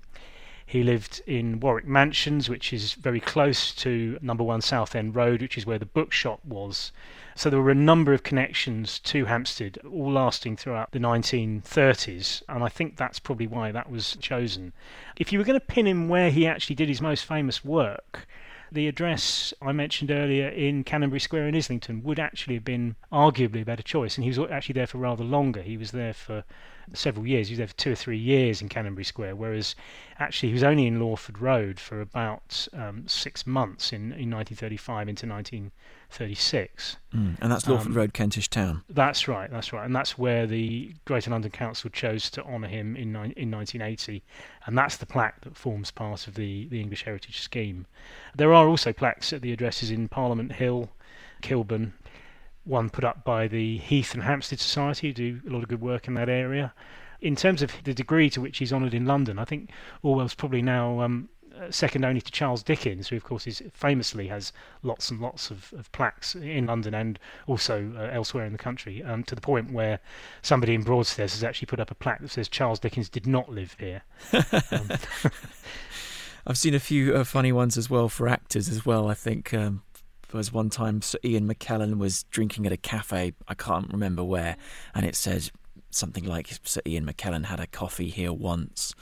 He 0.64 0.82
lived 0.82 1.20
in 1.26 1.60
Warwick 1.60 1.86
Mansions, 1.86 2.48
which 2.48 2.72
is 2.72 2.94
very 2.94 3.20
close 3.20 3.74
to 3.74 4.18
number 4.22 4.42
one 4.42 4.62
South 4.62 4.94
End 4.94 5.14
Road, 5.14 5.42
which 5.42 5.58
is 5.58 5.66
where 5.66 5.78
the 5.78 5.84
bookshop 5.84 6.42
was. 6.44 6.92
So 7.34 7.50
there 7.50 7.60
were 7.60 7.70
a 7.70 7.74
number 7.74 8.14
of 8.14 8.22
connections 8.22 8.98
to 9.00 9.26
Hampstead, 9.26 9.78
all 9.78 10.12
lasting 10.12 10.56
throughout 10.56 10.92
the 10.92 10.98
1930s, 10.98 12.42
and 12.48 12.64
I 12.64 12.68
think 12.68 12.96
that's 12.96 13.18
probably 13.18 13.46
why 13.46 13.70
that 13.72 13.90
was 13.90 14.16
chosen. 14.20 14.72
If 15.16 15.32
you 15.32 15.38
were 15.38 15.44
going 15.44 15.60
to 15.60 15.66
pin 15.66 15.86
him 15.86 16.08
where 16.08 16.30
he 16.30 16.46
actually 16.46 16.76
did 16.76 16.88
his 16.88 17.02
most 17.02 17.26
famous 17.26 17.64
work, 17.64 18.26
the 18.72 18.88
address 18.88 19.52
I 19.60 19.72
mentioned 19.72 20.10
earlier 20.10 20.48
in 20.48 20.82
Canonbury 20.82 21.20
Square 21.20 21.48
in 21.48 21.54
Islington 21.54 22.02
would 22.02 22.18
actually 22.18 22.54
have 22.54 22.64
been 22.64 22.96
arguably 23.12 23.62
a 23.62 23.66
better 23.66 23.82
choice, 23.82 24.16
and 24.16 24.24
he 24.24 24.30
was 24.30 24.38
actually 24.50 24.72
there 24.72 24.86
for 24.86 24.98
rather 24.98 25.24
longer. 25.24 25.60
He 25.60 25.76
was 25.76 25.90
there 25.90 26.14
for 26.14 26.44
several 26.94 27.26
years. 27.26 27.48
He 27.48 27.52
was 27.52 27.58
there 27.58 27.66
for 27.66 27.76
two 27.76 27.92
or 27.92 27.96
three 27.96 28.18
years 28.18 28.62
in 28.62 28.68
Canonbury 28.68 29.04
Square, 29.04 29.36
whereas 29.36 29.74
actually 30.18 30.48
he 30.48 30.54
was 30.54 30.62
only 30.62 30.86
in 30.86 31.00
Lawford 31.00 31.38
Road 31.38 31.78
for 31.78 32.00
about 32.00 32.66
um, 32.72 33.06
six 33.06 33.46
months 33.46 33.92
in, 33.92 34.12
in 34.12 34.30
1935 34.30 35.08
into 35.08 35.26
1936. 36.20 36.96
Mm. 37.14 37.36
And 37.40 37.52
that's 37.52 37.66
Lawford 37.66 37.88
Um, 37.88 37.94
Road, 37.94 38.14
Kentish 38.14 38.48
Town. 38.48 38.82
That's 38.88 39.28
right, 39.28 39.50
that's 39.50 39.72
right, 39.72 39.84
and 39.84 39.94
that's 39.94 40.18
where 40.18 40.46
the 40.46 40.94
Greater 41.04 41.30
London 41.30 41.50
Council 41.50 41.90
chose 41.90 42.30
to 42.30 42.44
honour 42.44 42.68
him 42.68 42.96
in 42.96 43.12
ni- 43.12 43.34
in 43.36 43.50
1980, 43.50 44.22
and 44.66 44.76
that's 44.76 44.96
the 44.96 45.06
plaque 45.06 45.40
that 45.42 45.56
forms 45.56 45.90
part 45.90 46.26
of 46.26 46.34
the 46.34 46.66
the 46.68 46.80
English 46.80 47.04
Heritage 47.04 47.40
Scheme. 47.40 47.86
There 48.34 48.52
are 48.52 48.68
also 48.68 48.92
plaques 48.92 49.32
at 49.32 49.42
the 49.42 49.52
addresses 49.52 49.90
in 49.90 50.08
Parliament 50.08 50.52
Hill, 50.52 50.90
Kilburn, 51.40 51.94
one 52.64 52.90
put 52.90 53.04
up 53.04 53.24
by 53.24 53.48
the 53.48 53.78
Heath 53.78 54.14
and 54.14 54.22
Hampstead 54.22 54.60
Society, 54.60 55.08
who 55.08 55.14
do 55.14 55.40
a 55.48 55.50
lot 55.50 55.62
of 55.62 55.68
good 55.68 55.80
work 55.80 56.06
in 56.08 56.14
that 56.14 56.28
area. 56.28 56.72
In 57.20 57.36
terms 57.36 57.62
of 57.62 57.72
the 57.84 57.94
degree 57.94 58.28
to 58.30 58.40
which 58.40 58.58
he's 58.58 58.72
honoured 58.72 58.94
in 58.94 59.06
London, 59.06 59.38
I 59.38 59.44
think 59.44 59.70
Orwell's 60.02 60.34
probably 60.34 60.62
now 60.62 61.00
um, 61.00 61.28
second 61.70 62.04
only 62.04 62.20
to 62.20 62.30
Charles 62.30 62.62
Dickens, 62.62 63.08
who 63.08 63.16
of 63.16 63.24
course 63.24 63.46
is 63.46 63.62
famously 63.72 64.28
has 64.28 64.52
lots 64.82 65.10
and 65.10 65.20
lots 65.20 65.50
of, 65.50 65.72
of 65.76 65.90
plaques 65.92 66.34
in 66.34 66.66
London 66.66 66.94
and 66.94 67.18
also 67.46 67.92
uh, 67.96 68.10
elsewhere 68.12 68.44
in 68.44 68.52
the 68.52 68.58
country, 68.58 69.02
um, 69.02 69.22
to 69.24 69.34
the 69.34 69.40
point 69.40 69.72
where 69.72 70.00
somebody 70.42 70.74
in 70.74 70.82
Broadstairs 70.82 71.32
has 71.32 71.44
actually 71.44 71.66
put 71.66 71.80
up 71.80 71.90
a 71.90 71.94
plaque 71.94 72.20
that 72.20 72.30
says 72.30 72.48
Charles 72.48 72.78
Dickens 72.78 73.08
did 73.08 73.26
not 73.26 73.50
live 73.50 73.76
here. 73.78 74.02
Um, 74.72 74.90
I've 76.46 76.58
seen 76.58 76.74
a 76.74 76.80
few 76.80 77.14
uh, 77.14 77.24
funny 77.24 77.52
ones 77.52 77.76
as 77.76 77.88
well 77.88 78.08
for 78.08 78.28
actors 78.28 78.68
as 78.68 78.84
well. 78.84 79.08
I 79.08 79.14
think 79.14 79.54
um, 79.54 79.82
there 80.30 80.38
was 80.38 80.52
one 80.52 80.70
time 80.70 81.02
Sir 81.02 81.18
Ian 81.24 81.46
McKellen 81.46 81.98
was 81.98 82.24
drinking 82.24 82.66
at 82.66 82.72
a 82.72 82.76
cafe, 82.76 83.34
I 83.46 83.54
can't 83.54 83.92
remember 83.92 84.24
where, 84.24 84.56
and 84.94 85.06
it 85.06 85.14
said 85.14 85.50
something 85.94 86.24
like 86.24 86.48
Sir 86.64 86.80
Ian 86.86 87.06
McKellen 87.06 87.44
had 87.46 87.60
a 87.60 87.66
coffee 87.66 88.10
here 88.10 88.32
once. 88.32 88.94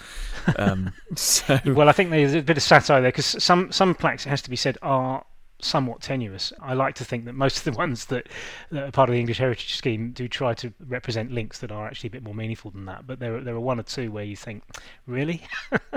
Um, 0.57 0.92
so 1.16 1.59
well, 1.66 1.88
I 1.88 1.92
think 1.92 2.11
there's 2.11 2.35
a 2.35 2.42
bit 2.42 2.57
of 2.57 2.62
satire 2.62 3.00
there 3.00 3.11
because 3.11 3.42
some 3.42 3.72
some 3.72 3.94
plaques, 3.94 4.26
it 4.26 4.31
has 4.31 4.42
to 4.42 4.50
be 4.50 4.57
said, 4.57 4.79
are 4.83 5.24
somewhat 5.64 6.01
tenuous. 6.01 6.53
I 6.61 6.75
like 6.75 6.94
to 6.96 7.05
think 7.05 7.25
that 7.25 7.35
most 7.35 7.59
of 7.59 7.64
the 7.64 7.73
ones 7.79 8.07
that, 8.07 8.29
that 8.70 8.85
are 8.85 8.90
part 8.90 9.09
of 9.09 9.14
the 9.14 9.20
English 9.20 9.38
Heritage 9.38 9.75
Scheme 9.75 10.12
do 10.12 10.29
try 10.29 10.55
to 10.55 10.73
represent 10.87 11.33
links 11.33 11.59
that 11.59 11.73
are 11.73 11.87
actually 11.87 12.09
a 12.09 12.11
bit 12.11 12.23
more 12.23 12.35
meaningful 12.35 12.70
than 12.70 12.87
that. 12.87 13.07
But 13.07 13.20
there 13.20 13.37
are, 13.37 13.40
there 13.40 13.55
are 13.55 13.61
one 13.61 13.81
or 13.81 13.83
two 13.83 14.11
where 14.11 14.25
you 14.25 14.37
think, 14.37 14.62
really? 15.07 15.42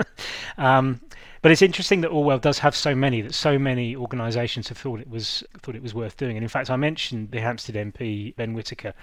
um, 0.58 1.00
but 1.42 1.52
it's 1.52 1.60
interesting 1.60 2.00
that 2.00 2.08
Orwell 2.08 2.38
does 2.38 2.58
have 2.60 2.74
so 2.74 2.94
many 2.94 3.20
that 3.20 3.34
so 3.34 3.58
many 3.58 3.94
organisations 3.94 4.68
have 4.68 4.78
thought 4.78 4.98
it 4.98 5.10
was 5.10 5.44
thought 5.60 5.76
it 5.76 5.82
was 5.82 5.92
worth 5.92 6.16
doing. 6.16 6.38
And 6.38 6.42
in 6.42 6.48
fact, 6.48 6.70
I 6.70 6.76
mentioned 6.76 7.32
the 7.32 7.40
Hampstead 7.40 7.76
MP 7.76 8.34
Ben 8.34 8.54
Whitaker 8.54 8.94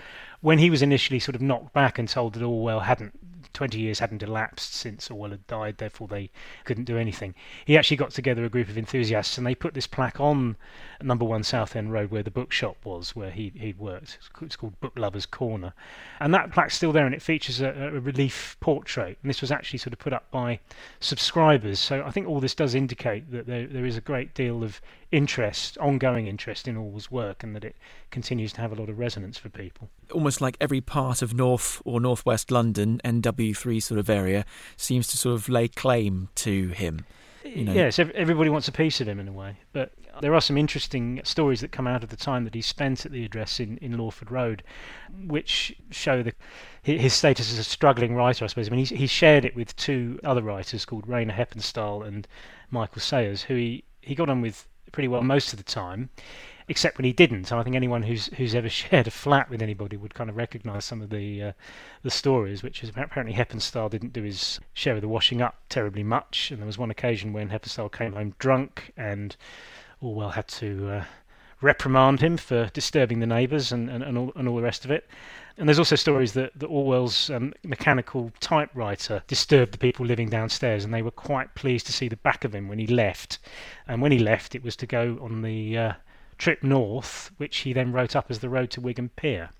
when 0.41 0.57
he 0.57 0.71
was 0.71 0.81
initially 0.81 1.19
sort 1.19 1.35
of 1.35 1.41
knocked 1.41 1.71
back 1.73 1.99
and 1.99 2.09
told 2.09 2.33
that 2.33 2.43
Orwell 2.43 2.79
hadn't 2.79 3.13
20 3.53 3.79
years 3.79 3.99
hadn't 3.99 4.23
elapsed 4.23 4.73
since 4.73 5.09
Orwell 5.09 5.31
had 5.31 5.47
died, 5.47 5.77
therefore 5.77 6.07
they 6.07 6.29
couldn't 6.63 6.85
do 6.85 6.97
anything. 6.97 7.35
He 7.65 7.77
actually 7.77 7.97
got 7.97 8.11
together 8.11 8.45
a 8.45 8.49
group 8.49 8.69
of 8.69 8.77
enthusiasts 8.77 9.37
and 9.37 9.45
they 9.45 9.55
put 9.55 9.73
this 9.73 9.87
plaque 9.87 10.19
on 10.19 10.55
number 11.01 11.25
one 11.25 11.43
South 11.43 11.75
End 11.75 11.91
Road 11.91 12.11
where 12.11 12.23
the 12.23 12.31
bookshop 12.31 12.77
was, 12.83 13.15
where 13.15 13.31
he, 13.31 13.51
he'd 13.55 13.79
worked. 13.79 14.19
It's 14.41 14.55
called 14.55 14.79
Book 14.79 14.93
Lovers 14.97 15.25
Corner. 15.25 15.73
And 16.19 16.33
that 16.33 16.51
plaque's 16.51 16.75
still 16.75 16.91
there 16.91 17.05
and 17.05 17.15
it 17.15 17.21
features 17.21 17.61
a, 17.61 17.69
a 17.69 17.99
relief 17.99 18.57
portrait. 18.59 19.17
And 19.21 19.29
this 19.29 19.41
was 19.41 19.51
actually 19.51 19.79
sort 19.79 19.93
of 19.93 19.99
put 19.99 20.13
up 20.13 20.29
by 20.31 20.59
subscribers. 20.99 21.79
So 21.79 22.03
I 22.05 22.11
think 22.11 22.27
all 22.27 22.39
this 22.39 22.55
does 22.55 22.75
indicate 22.75 23.31
that 23.31 23.47
there, 23.47 23.67
there 23.67 23.85
is 23.85 23.97
a 23.97 24.01
great 24.01 24.33
deal 24.33 24.63
of 24.63 24.81
interest, 25.11 25.77
ongoing 25.77 26.27
interest 26.27 26.67
in 26.67 26.77
Orwell's 26.77 27.11
work, 27.11 27.43
and 27.43 27.55
that 27.55 27.63
it 27.63 27.75
continues 28.09 28.53
to 28.53 28.61
have 28.61 28.71
a 28.71 28.75
lot 28.75 28.89
of 28.89 28.97
resonance 28.97 29.37
for 29.37 29.49
people. 29.49 29.89
almost 30.11 30.41
like 30.41 30.57
every 30.59 30.81
part 30.81 31.21
of 31.21 31.33
North 31.33 31.81
or 31.85 31.99
Northwest 31.99 32.51
London, 32.51 33.01
NW3 33.03 33.81
sort 33.81 33.99
of 33.99 34.09
area, 34.09 34.45
seems 34.77 35.07
to 35.07 35.17
sort 35.17 35.35
of 35.35 35.49
lay 35.49 35.67
claim 35.67 36.29
to 36.35 36.69
him. 36.69 37.05
You 37.43 37.65
know. 37.65 37.73
Yes, 37.73 37.97
everybody 37.97 38.49
wants 38.49 38.67
a 38.67 38.71
piece 38.71 39.01
of 39.01 39.07
him 39.07 39.19
in 39.19 39.27
a 39.27 39.31
way. 39.31 39.57
But 39.73 39.91
there 40.21 40.33
are 40.35 40.41
some 40.41 40.57
interesting 40.57 41.21
stories 41.23 41.61
that 41.61 41.71
come 41.71 41.87
out 41.87 42.03
of 42.03 42.09
the 42.09 42.15
time 42.15 42.43
that 42.43 42.53
he 42.53 42.61
spent 42.61 43.05
at 43.05 43.11
the 43.11 43.25
address 43.25 43.59
in, 43.59 43.77
in 43.77 43.97
Lawford 43.97 44.29
Road, 44.29 44.63
which 45.25 45.75
show 45.89 46.21
the, 46.21 46.33
his 46.83 47.13
status 47.13 47.51
as 47.51 47.57
a 47.57 47.63
struggling 47.63 48.15
writer, 48.15 48.45
I 48.45 48.47
suppose. 48.47 48.67
I 48.67 48.71
mean, 48.71 48.79
he's, 48.79 48.89
he 48.89 49.07
shared 49.07 49.45
it 49.45 49.55
with 49.55 49.75
two 49.75 50.19
other 50.23 50.43
writers 50.43 50.85
called 50.85 51.07
Rayner 51.07 51.33
Heppenstall 51.33 52.05
and 52.05 52.27
Michael 52.69 53.01
Sayers, 53.01 53.43
who 53.43 53.55
he, 53.55 53.83
he 54.01 54.13
got 54.13 54.29
on 54.29 54.41
with 54.41 54.67
pretty 54.91 55.07
well 55.07 55.21
most 55.21 55.53
of 55.53 55.57
the 55.57 55.63
time, 55.63 56.09
except 56.67 56.97
when 56.97 57.05
he 57.05 57.13
didn't. 57.13 57.51
I 57.51 57.63
think 57.63 57.75
anyone 57.75 58.03
who's 58.03 58.27
who's 58.37 58.55
ever 58.55 58.69
shared 58.81 59.07
a 59.07 59.11
flat 59.11 59.49
with 59.49 59.61
anybody 59.61 59.97
would 59.97 60.13
kind 60.13 60.29
of 60.29 60.37
recognise 60.37 60.85
some 60.85 61.01
of 61.01 61.09
the 61.09 61.43
uh, 61.43 61.51
the 62.03 62.11
stories, 62.11 62.63
which 62.63 62.83
is 62.83 62.89
apparently 62.89 63.33
Heppenstall 63.33 63.89
didn't 63.89 64.13
do 64.13 64.23
his 64.23 64.59
share 64.73 64.95
of 64.95 65.01
the 65.01 65.07
washing 65.07 65.41
up 65.41 65.57
terribly 65.69 66.03
much, 66.03 66.51
and 66.51 66.59
there 66.59 66.67
was 66.67 66.77
one 66.77 66.91
occasion 66.91 67.33
when 67.33 67.49
Heppenstall 67.49 67.91
came 67.91 68.13
home 68.13 68.35
drunk, 68.39 68.93
and 68.97 69.35
Orwell 70.01 70.31
had 70.31 70.47
to 70.47 70.89
uh, 70.89 71.05
reprimand 71.61 72.21
him 72.21 72.37
for 72.37 72.69
disturbing 72.73 73.19
the 73.19 73.27
neighbours 73.27 73.71
and, 73.71 73.89
and, 73.89 74.03
and, 74.03 74.17
all, 74.17 74.31
and 74.35 74.47
all 74.47 74.55
the 74.55 74.61
rest 74.61 74.83
of 74.83 74.91
it. 74.91 75.07
And 75.61 75.69
there's 75.69 75.77
also 75.77 75.95
stories 75.95 76.33
that, 76.33 76.57
that 76.57 76.65
Orwell's 76.65 77.29
um, 77.29 77.53
mechanical 77.63 78.31
typewriter 78.39 79.21
disturbed 79.27 79.75
the 79.75 79.77
people 79.77 80.03
living 80.03 80.27
downstairs, 80.27 80.83
and 80.83 80.91
they 80.91 81.03
were 81.03 81.11
quite 81.11 81.53
pleased 81.53 81.85
to 81.85 81.93
see 81.93 82.07
the 82.07 82.15
back 82.15 82.43
of 82.43 82.55
him 82.55 82.67
when 82.67 82.79
he 82.79 82.87
left. 82.87 83.37
And 83.87 84.01
when 84.01 84.11
he 84.11 84.17
left, 84.17 84.55
it 84.55 84.63
was 84.63 84.75
to 84.77 84.87
go 84.87 85.19
on 85.21 85.43
the 85.43 85.77
uh, 85.77 85.93
trip 86.39 86.63
north, 86.63 87.29
which 87.37 87.57
he 87.57 87.73
then 87.73 87.91
wrote 87.91 88.15
up 88.15 88.31
as 88.31 88.39
the 88.39 88.49
road 88.49 88.71
to 88.71 88.81
Wigan 88.81 89.09
Pier. 89.09 89.51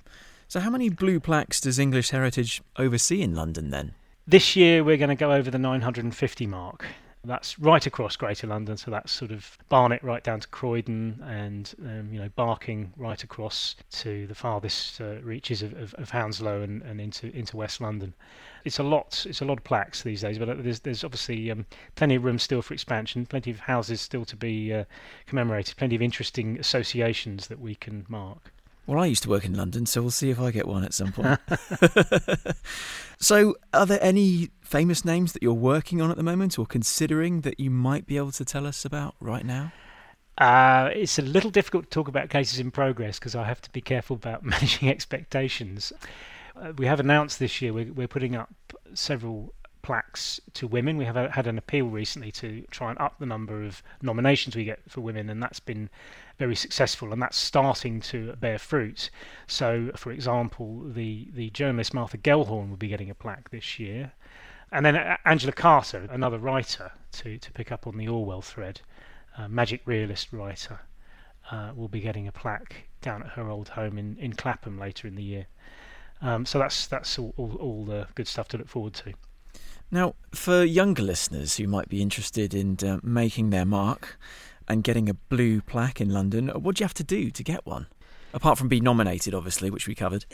So, 0.48 0.60
how 0.60 0.72
many 0.72 0.90
blue 0.90 1.20
plaques 1.20 1.62
does 1.62 1.78
English 1.78 2.10
Heritage 2.10 2.64
oversee 2.78 3.22
in 3.22 3.36
London 3.36 3.70
then? 3.70 3.94
This 4.26 4.56
year 4.56 4.84
we're 4.84 4.98
going 4.98 5.10
to 5.10 5.16
go 5.16 5.32
over 5.32 5.52
the 5.52 5.60
950 5.60 6.48
mark. 6.48 6.84
That's 7.24 7.60
right 7.60 7.86
across 7.86 8.16
Greater 8.16 8.48
London, 8.48 8.78
so 8.78 8.90
that's 8.90 9.12
sort 9.12 9.30
of 9.30 9.56
Barnet 9.70 10.02
right 10.02 10.24
down 10.24 10.40
to 10.40 10.48
Croydon, 10.48 11.22
and 11.24 11.72
um, 11.86 12.10
you 12.12 12.20
know 12.20 12.30
Barking 12.30 12.94
right 12.98 13.24
across 13.24 13.76
to 13.92 14.26
the 14.26 14.34
farthest 14.34 15.00
uh, 15.00 15.22
reaches 15.22 15.62
of, 15.62 15.74
of, 15.74 15.94
of 15.96 16.10
Hounslow 16.10 16.64
and, 16.64 16.82
and 16.82 17.00
into 17.00 17.32
into 17.36 17.58
West 17.58 17.80
London. 17.80 18.16
It's 18.66 18.80
a 18.80 18.84
lot. 18.84 19.24
It's 19.30 19.42
a 19.42 19.46
lot 19.46 19.60
of 19.60 19.64
plaques 19.64 20.02
these 20.02 20.22
days, 20.22 20.40
but 20.40 20.50
uh, 20.50 20.56
there's 20.58 20.80
there's 20.80 21.04
obviously 21.04 21.52
um, 21.52 21.68
plenty 21.96 22.16
of 22.16 22.24
room 22.24 22.40
still 22.40 22.64
for 22.64 22.74
expansion, 22.74 23.28
plenty 23.28 23.52
of 23.52 23.60
houses 23.60 24.02
still 24.02 24.26
to 24.26 24.36
be 24.36 24.74
uh, 24.74 24.86
commemorated, 25.28 25.78
plenty 25.78 25.96
of 25.96 26.02
interesting 26.02 26.60
associations 26.60 27.48
that 27.48 27.60
we 27.60 27.76
can 27.76 28.04
mark. 28.10 28.52
Well, 28.88 29.00
I 29.00 29.06
used 29.06 29.24
to 29.24 29.30
work 29.30 29.46
in 29.46 29.54
London, 29.54 29.86
so 29.86 30.02
we'll 30.02 30.12
see 30.12 30.32
if 30.32 30.40
I 30.40 30.52
get 30.52 30.68
one 30.68 30.84
at 30.84 30.94
some 30.94 31.12
point. 31.12 31.40
so, 33.20 33.56
are 33.74 33.86
there 33.86 34.00
any 34.02 34.50
famous 34.62 35.06
names 35.06 35.34
that 35.34 35.44
you're 35.44 35.54
working 35.54 36.02
on 36.02 36.10
at 36.10 36.18
the 36.18 36.24
moment 36.24 36.58
or 36.58 36.66
considering 36.66 37.42
that 37.42 37.60
you 37.60 37.70
might 37.70 38.08
be 38.08 38.18
able 38.18 38.32
to 38.32 38.44
tell 38.44 38.66
us 38.66 38.84
about 38.84 39.16
right 39.20 39.46
now? 39.46 39.72
Uh, 40.38 40.90
it's 40.94 41.20
a 41.20 41.22
little 41.22 41.52
difficult 41.52 41.84
to 41.84 41.90
talk 41.90 42.08
about 42.08 42.30
cases 42.30 42.60
in 42.60 42.72
progress 42.72 43.20
because 43.20 43.36
I 43.36 43.44
have 43.44 43.62
to 43.62 43.70
be 43.70 43.82
careful 43.82 44.16
about 44.16 44.44
managing 44.44 44.90
expectations. 44.90 45.94
Uh, 46.56 46.74
we 46.78 46.88
have 46.88 47.00
announced 47.00 47.38
this 47.40 47.62
year 47.62 47.74
we're, 47.74 47.94
we're 47.94 48.08
putting 48.08 48.36
up 48.36 48.50
several 48.94 49.54
plaques 49.82 50.40
to 50.54 50.68
women. 50.68 50.98
We 50.98 51.06
have 51.06 51.16
had 51.16 51.48
an 51.48 51.58
appeal 51.58 51.88
recently 51.88 52.32
to 52.34 52.64
try 52.72 52.90
and 52.90 53.00
up 53.00 53.20
the 53.20 53.26
number 53.26 53.64
of 53.64 53.82
nominations 54.02 54.56
we 54.56 54.64
get 54.64 54.80
for 54.88 55.02
women, 55.02 55.30
and 55.30 55.42
that's 55.42 55.60
been 55.60 55.90
very 56.38 56.56
successful, 56.56 57.14
and 57.14 57.22
that's 57.22 57.38
starting 57.38 58.00
to 58.02 58.36
bear 58.38 58.58
fruit. 58.58 59.10
So, 59.48 59.92
for 59.96 60.12
example, 60.12 60.84
the 60.86 61.30
the 61.34 61.50
journalist 61.52 61.94
Martha 61.94 62.18
Gellhorn 62.18 62.70
will 62.70 62.78
be 62.78 62.88
getting 62.88 63.10
a 63.10 63.16
plaque 63.16 63.50
this 63.50 63.80
year, 63.80 64.14
and 64.72 64.86
then 64.86 64.96
uh, 64.96 65.18
Angela 65.26 65.54
Carter, 65.54 66.08
another 66.12 66.38
writer, 66.38 66.92
to 67.14 67.38
to 67.38 67.52
pick 67.52 67.72
up 67.72 67.88
on 67.88 67.98
the 67.98 68.08
Orwell 68.08 68.42
thread, 68.42 68.82
magic 69.48 69.82
realist 69.86 70.32
writer, 70.32 70.80
uh, 71.52 71.72
will 71.76 71.90
be 71.90 72.02
getting 72.02 72.28
a 72.28 72.32
plaque 72.32 72.88
down 73.02 73.24
at 73.24 73.30
her 73.30 73.50
old 73.50 73.70
home 73.70 73.98
in 73.98 74.18
in 74.18 74.34
Clapham 74.34 74.78
later 74.78 75.08
in 75.08 75.16
the 75.16 75.24
year. 75.24 75.48
Um, 76.22 76.46
so 76.46 76.60
that's 76.60 76.88
that's 76.88 77.18
all, 77.18 77.34
all, 77.38 77.56
all 77.56 77.86
the 77.86 78.08
good 78.16 78.28
stuff 78.28 78.48
to 78.50 78.58
look 78.58 78.70
forward 78.70 78.94
to. 78.94 79.14
Now, 79.94 80.16
for 80.32 80.64
younger 80.64 81.04
listeners 81.04 81.58
who 81.58 81.68
might 81.68 81.90
be 81.90 82.02
interested 82.02 82.54
in 82.54 82.78
uh, 82.82 83.00
making 83.04 83.50
their 83.50 83.66
mark 83.66 84.18
and 84.66 84.86
getting 84.86 85.10
a 85.10 85.14
blue 85.14 85.60
plaque 85.60 86.00
in 86.00 86.10
London, 86.10 86.48
what 86.48 86.78
do 86.78 86.82
you 86.82 86.86
have 86.86 86.94
to 86.96 87.04
do 87.04 87.30
to 87.30 87.44
get 87.44 87.66
one? 87.66 87.88
Apart 88.34 88.58
from 88.58 88.70
being 88.70 88.86
nominated, 88.86 89.34
obviously, 89.34 89.70
which 89.70 89.90
we 89.90 89.96
covered. 89.96 90.26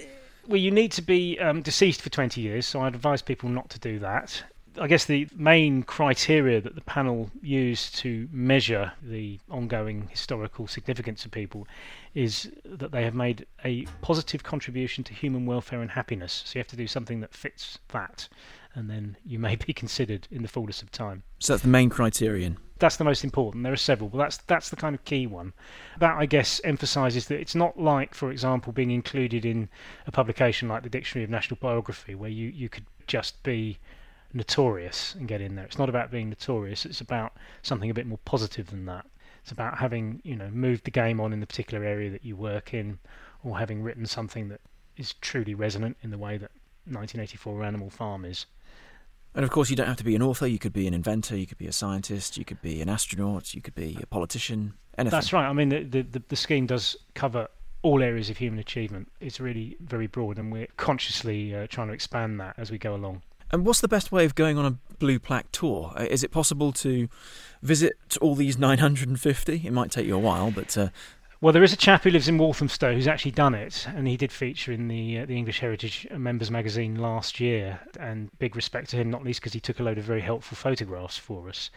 Well, 0.47 0.57
you 0.57 0.69
need 0.69 0.91
to 0.91 1.01
be 1.01 1.39
um, 1.39 1.63
deceased 1.63 2.03
for 2.03 2.09
20 2.09 2.39
years, 2.39 2.67
so 2.67 2.81
I'd 2.81 2.93
advise 2.93 3.23
people 3.23 3.49
not 3.49 3.71
to 3.71 3.79
do 3.79 3.97
that. 3.99 4.43
I 4.79 4.85
guess 4.85 5.05
the 5.05 5.27
main 5.35 5.81
criteria 5.81 6.61
that 6.61 6.75
the 6.75 6.81
panel 6.81 7.31
used 7.41 7.95
to 7.97 8.29
measure 8.31 8.91
the 9.01 9.39
ongoing 9.49 10.07
historical 10.11 10.67
significance 10.67 11.25
of 11.25 11.31
people 11.31 11.67
is 12.13 12.51
that 12.63 12.91
they 12.91 13.03
have 13.03 13.15
made 13.15 13.47
a 13.65 13.87
positive 14.01 14.43
contribution 14.43 15.03
to 15.05 15.15
human 15.15 15.47
welfare 15.47 15.81
and 15.81 15.89
happiness. 15.89 16.43
So 16.45 16.57
you 16.57 16.59
have 16.59 16.67
to 16.67 16.75
do 16.75 16.85
something 16.85 17.21
that 17.21 17.33
fits 17.33 17.79
that 17.87 18.27
and 18.77 18.91
then 18.91 19.17
you 19.25 19.39
may 19.39 19.55
be 19.67 19.73
considered 19.73 20.27
in 20.31 20.43
the 20.43 20.47
fullness 20.47 20.81
of 20.81 20.91
time. 20.91 21.23
So 21.39 21.53
that's 21.53 21.63
the 21.63 21.69
main 21.69 21.89
criterion. 21.89 22.57
That's 22.79 22.97
the 22.97 23.03
most 23.03 23.23
important. 23.23 23.63
There 23.63 23.73
are 23.73 23.75
several, 23.75 24.07
but 24.07 24.19
that's 24.19 24.37
that's 24.37 24.69
the 24.69 24.75
kind 24.75 24.93
of 24.93 25.03
key 25.03 25.25
one. 25.25 25.53
That 25.97 26.15
I 26.15 26.27
guess 26.27 26.61
emphasises 26.63 27.27
that 27.27 27.39
it's 27.39 27.55
not 27.55 27.79
like, 27.79 28.13
for 28.13 28.31
example, 28.31 28.71
being 28.71 28.91
included 28.91 29.45
in 29.45 29.67
a 30.05 30.11
publication 30.11 30.69
like 30.69 30.83
the 30.83 30.89
Dictionary 30.89 31.23
of 31.23 31.31
National 31.31 31.57
Biography, 31.59 32.13
where 32.13 32.29
you, 32.29 32.49
you 32.49 32.69
could 32.69 32.85
just 33.07 33.41
be 33.41 33.79
notorious 34.31 35.15
and 35.15 35.27
get 35.27 35.41
in 35.41 35.55
there. 35.55 35.65
It's 35.65 35.79
not 35.79 35.89
about 35.89 36.11
being 36.11 36.29
notorious. 36.29 36.85
It's 36.85 37.01
about 37.01 37.33
something 37.63 37.89
a 37.89 37.95
bit 37.95 38.05
more 38.05 38.19
positive 38.25 38.67
than 38.67 38.85
that. 38.85 39.07
It's 39.41 39.51
about 39.51 39.79
having 39.79 40.21
you 40.23 40.35
know 40.35 40.51
moved 40.51 40.83
the 40.83 40.91
game 40.91 41.19
on 41.19 41.33
in 41.33 41.39
the 41.39 41.47
particular 41.47 41.83
area 41.83 42.11
that 42.11 42.23
you 42.23 42.35
work 42.35 42.75
in, 42.75 42.99
or 43.43 43.57
having 43.57 43.81
written 43.81 44.05
something 44.05 44.49
that 44.49 44.61
is 44.97 45.13
truly 45.13 45.55
resonant 45.55 45.97
in 46.03 46.11
the 46.11 46.17
way 46.19 46.37
that 46.37 46.51
1984 46.85 47.63
Animal 47.63 47.89
Farm 47.89 48.23
is. 48.23 48.45
And 49.35 49.43
of 49.43 49.51
course, 49.51 49.69
you 49.69 49.75
don't 49.75 49.87
have 49.87 49.97
to 49.97 50.03
be 50.03 50.15
an 50.15 50.21
author. 50.21 50.47
You 50.47 50.59
could 50.59 50.73
be 50.73 50.87
an 50.87 50.93
inventor. 50.93 51.37
You 51.37 51.45
could 51.45 51.59
be 51.59 51.67
a 51.67 51.71
scientist. 51.71 52.37
You 52.37 52.45
could 52.45 52.61
be 52.61 52.81
an 52.81 52.89
astronaut. 52.89 53.53
You 53.53 53.61
could 53.61 53.75
be 53.75 53.97
a 54.01 54.07
politician. 54.07 54.73
Anything. 54.97 55.15
That's 55.15 55.31
right. 55.31 55.47
I 55.47 55.53
mean, 55.53 55.69
the, 55.69 56.01
the, 56.01 56.23
the 56.27 56.35
scheme 56.35 56.65
does 56.65 56.95
cover 57.13 57.47
all 57.83 58.01
areas 58.01 58.29
of 58.29 58.37
human 58.37 58.59
achievement. 58.59 59.11
It's 59.19 59.39
really 59.39 59.77
very 59.79 60.07
broad, 60.07 60.39
and 60.39 60.51
we're 60.51 60.67
consciously 60.77 61.55
uh, 61.55 61.67
trying 61.67 61.87
to 61.87 61.93
expand 61.93 62.39
that 62.39 62.55
as 62.57 62.71
we 62.71 62.77
go 62.77 62.95
along. 62.95 63.21
And 63.51 63.65
what's 63.65 63.79
the 63.79 63.87
best 63.87 64.11
way 64.11 64.25
of 64.25 64.35
going 64.35 64.57
on 64.57 64.65
a 64.65 64.71
Blue 64.99 65.19
Plaque 65.19 65.51
tour? 65.51 65.93
Uh, 65.95 66.03
is 66.03 66.23
it 66.23 66.31
possible 66.31 66.73
to 66.73 67.07
visit 67.61 67.95
all 68.19 68.35
these 68.35 68.57
950? 68.57 69.61
It 69.65 69.71
might 69.71 69.91
take 69.91 70.05
you 70.05 70.15
a 70.15 70.19
while, 70.19 70.51
but 70.51 70.77
uh, 70.77 70.89
well, 71.39 71.53
there 71.53 71.63
is 71.63 71.73
a 71.73 71.77
chap 71.77 72.03
who 72.03 72.09
lives 72.09 72.27
in 72.27 72.39
Walthamstow 72.39 72.93
who's 72.93 73.07
actually 73.07 73.31
done 73.31 73.53
it, 73.53 73.87
and 73.93 74.07
he 74.07 74.17
did 74.17 74.31
feature 74.31 74.71
in 74.71 74.87
the 74.87 75.19
uh, 75.19 75.25
the 75.25 75.37
English 75.37 75.59
Heritage 75.59 76.07
Members 76.11 76.49
magazine 76.49 76.95
last 76.95 77.39
year. 77.39 77.79
And 77.99 78.31
big 78.39 78.55
respect 78.55 78.89
to 78.89 78.95
him, 78.95 79.11
not 79.11 79.23
least 79.23 79.39
because 79.39 79.53
he 79.53 79.59
took 79.59 79.79
a 79.79 79.83
load 79.83 79.99
of 79.99 80.03
very 80.03 80.21
helpful 80.21 80.55
photographs 80.55 81.17
for 81.17 81.47
us. 81.47 81.69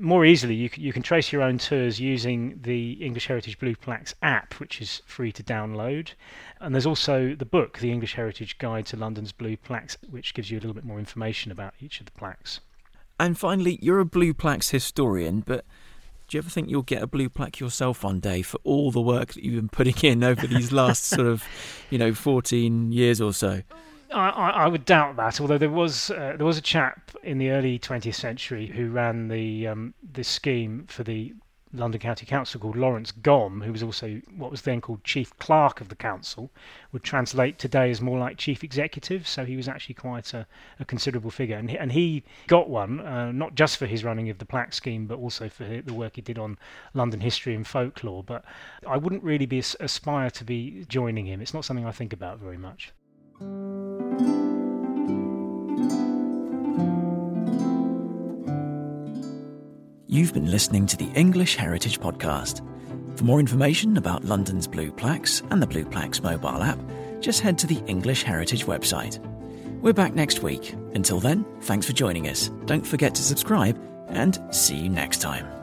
More 0.00 0.24
easily, 0.24 0.54
you 0.54 0.70
you 0.76 0.94
can 0.94 1.02
trace 1.02 1.30
your 1.30 1.42
own 1.42 1.58
tours 1.58 2.00
using 2.00 2.58
the 2.62 2.92
English 2.92 3.26
Heritage 3.26 3.58
Blue 3.58 3.76
Plaques 3.76 4.14
app, 4.22 4.54
which 4.54 4.80
is 4.80 5.02
free 5.04 5.32
to 5.32 5.42
download. 5.42 6.12
And 6.60 6.74
there's 6.74 6.86
also 6.86 7.34
the 7.34 7.44
book, 7.44 7.80
The 7.80 7.92
English 7.92 8.14
Heritage 8.14 8.56
Guide 8.56 8.86
to 8.86 8.96
London's 8.96 9.32
Blue 9.32 9.58
Plaques, 9.58 9.98
which 10.08 10.32
gives 10.32 10.50
you 10.50 10.58
a 10.58 10.60
little 10.60 10.74
bit 10.74 10.84
more 10.84 10.98
information 10.98 11.52
about 11.52 11.74
each 11.80 12.00
of 12.00 12.06
the 12.06 12.12
plaques. 12.12 12.60
And 13.20 13.38
finally, 13.38 13.78
you're 13.82 14.00
a 14.00 14.04
Blue 14.06 14.32
Plaques 14.32 14.70
historian, 14.70 15.40
but 15.40 15.64
do 16.32 16.38
you 16.38 16.40
ever 16.40 16.48
think 16.48 16.70
you'll 16.70 16.80
get 16.80 17.02
a 17.02 17.06
blue 17.06 17.28
plaque 17.28 17.60
yourself 17.60 18.04
one 18.04 18.18
day 18.18 18.40
for 18.40 18.58
all 18.64 18.90
the 18.90 19.02
work 19.02 19.34
that 19.34 19.44
you've 19.44 19.56
been 19.56 19.68
putting 19.68 19.96
in 20.02 20.24
over 20.24 20.46
these 20.46 20.72
last 20.72 21.04
sort 21.04 21.26
of, 21.26 21.44
you 21.90 21.98
know, 21.98 22.14
14 22.14 22.90
years 22.90 23.20
or 23.20 23.34
so? 23.34 23.60
I, 24.10 24.30
I, 24.30 24.66
would 24.66 24.86
doubt 24.86 25.16
that. 25.16 25.42
Although 25.42 25.58
there 25.58 25.68
was 25.68 26.10
uh, 26.10 26.34
there 26.38 26.46
was 26.46 26.56
a 26.56 26.62
chap 26.62 27.10
in 27.22 27.36
the 27.36 27.50
early 27.50 27.78
20th 27.78 28.14
century 28.14 28.66
who 28.66 28.88
ran 28.88 29.28
the 29.28 29.66
um, 29.66 29.92
this 30.02 30.28
scheme 30.28 30.86
for 30.88 31.02
the 31.02 31.34
London 31.74 32.00
County 32.00 32.26
Council 32.26 32.60
called 32.60 32.76
Laurence 32.76 33.12
Gomme, 33.12 33.62
who 33.62 33.72
was 33.72 33.82
also 33.82 34.20
what 34.36 34.50
was 34.50 34.62
then 34.62 34.80
called 34.80 35.04
Chief 35.04 35.36
Clerk 35.38 35.80
of 35.80 35.88
the 35.88 35.94
Council, 35.94 36.50
would 36.92 37.02
translate 37.02 37.58
today 37.58 37.90
as 37.90 38.00
more 38.00 38.18
like 38.18 38.36
Chief 38.36 38.62
Executive. 38.62 39.26
So 39.26 39.44
he 39.44 39.56
was 39.56 39.68
actually 39.68 39.94
quite 39.94 40.34
a, 40.34 40.46
a 40.78 40.84
considerable 40.84 41.30
figure. 41.30 41.56
And 41.56 41.70
he, 41.70 41.78
and 41.78 41.92
he 41.92 42.24
got 42.46 42.68
one, 42.68 43.00
uh, 43.00 43.32
not 43.32 43.54
just 43.54 43.78
for 43.78 43.86
his 43.86 44.04
running 44.04 44.28
of 44.28 44.38
the 44.38 44.44
plaque 44.44 44.74
scheme, 44.74 45.06
but 45.06 45.18
also 45.18 45.48
for 45.48 45.64
the 45.64 45.94
work 45.94 46.16
he 46.16 46.22
did 46.22 46.38
on 46.38 46.58
London 46.94 47.20
history 47.20 47.54
and 47.54 47.66
folklore. 47.66 48.22
But 48.22 48.44
I 48.86 48.96
wouldn't 48.96 49.22
really 49.22 49.46
be 49.46 49.62
aspire 49.80 50.30
to 50.30 50.44
be 50.44 50.84
joining 50.88 51.26
him. 51.26 51.40
It's 51.40 51.54
not 51.54 51.64
something 51.64 51.86
I 51.86 51.92
think 51.92 52.12
about 52.12 52.38
very 52.38 52.58
much. 52.58 52.92
You've 60.12 60.34
been 60.34 60.50
listening 60.50 60.84
to 60.88 60.96
the 60.98 61.10
English 61.14 61.56
Heritage 61.56 61.98
Podcast. 61.98 62.60
For 63.16 63.24
more 63.24 63.40
information 63.40 63.96
about 63.96 64.26
London's 64.26 64.66
Blue 64.66 64.92
Plaques 64.92 65.42
and 65.48 65.62
the 65.62 65.66
Blue 65.66 65.86
Plaques 65.86 66.22
mobile 66.22 66.62
app, 66.62 66.78
just 67.20 67.40
head 67.40 67.56
to 67.60 67.66
the 67.66 67.82
English 67.86 68.22
Heritage 68.22 68.66
website. 68.66 69.18
We're 69.80 69.94
back 69.94 70.14
next 70.14 70.42
week. 70.42 70.74
Until 70.94 71.18
then, 71.18 71.46
thanks 71.62 71.86
for 71.86 71.94
joining 71.94 72.28
us. 72.28 72.50
Don't 72.66 72.86
forget 72.86 73.14
to 73.14 73.22
subscribe 73.22 73.80
and 74.08 74.38
see 74.50 74.76
you 74.76 74.90
next 74.90 75.22
time. 75.22 75.61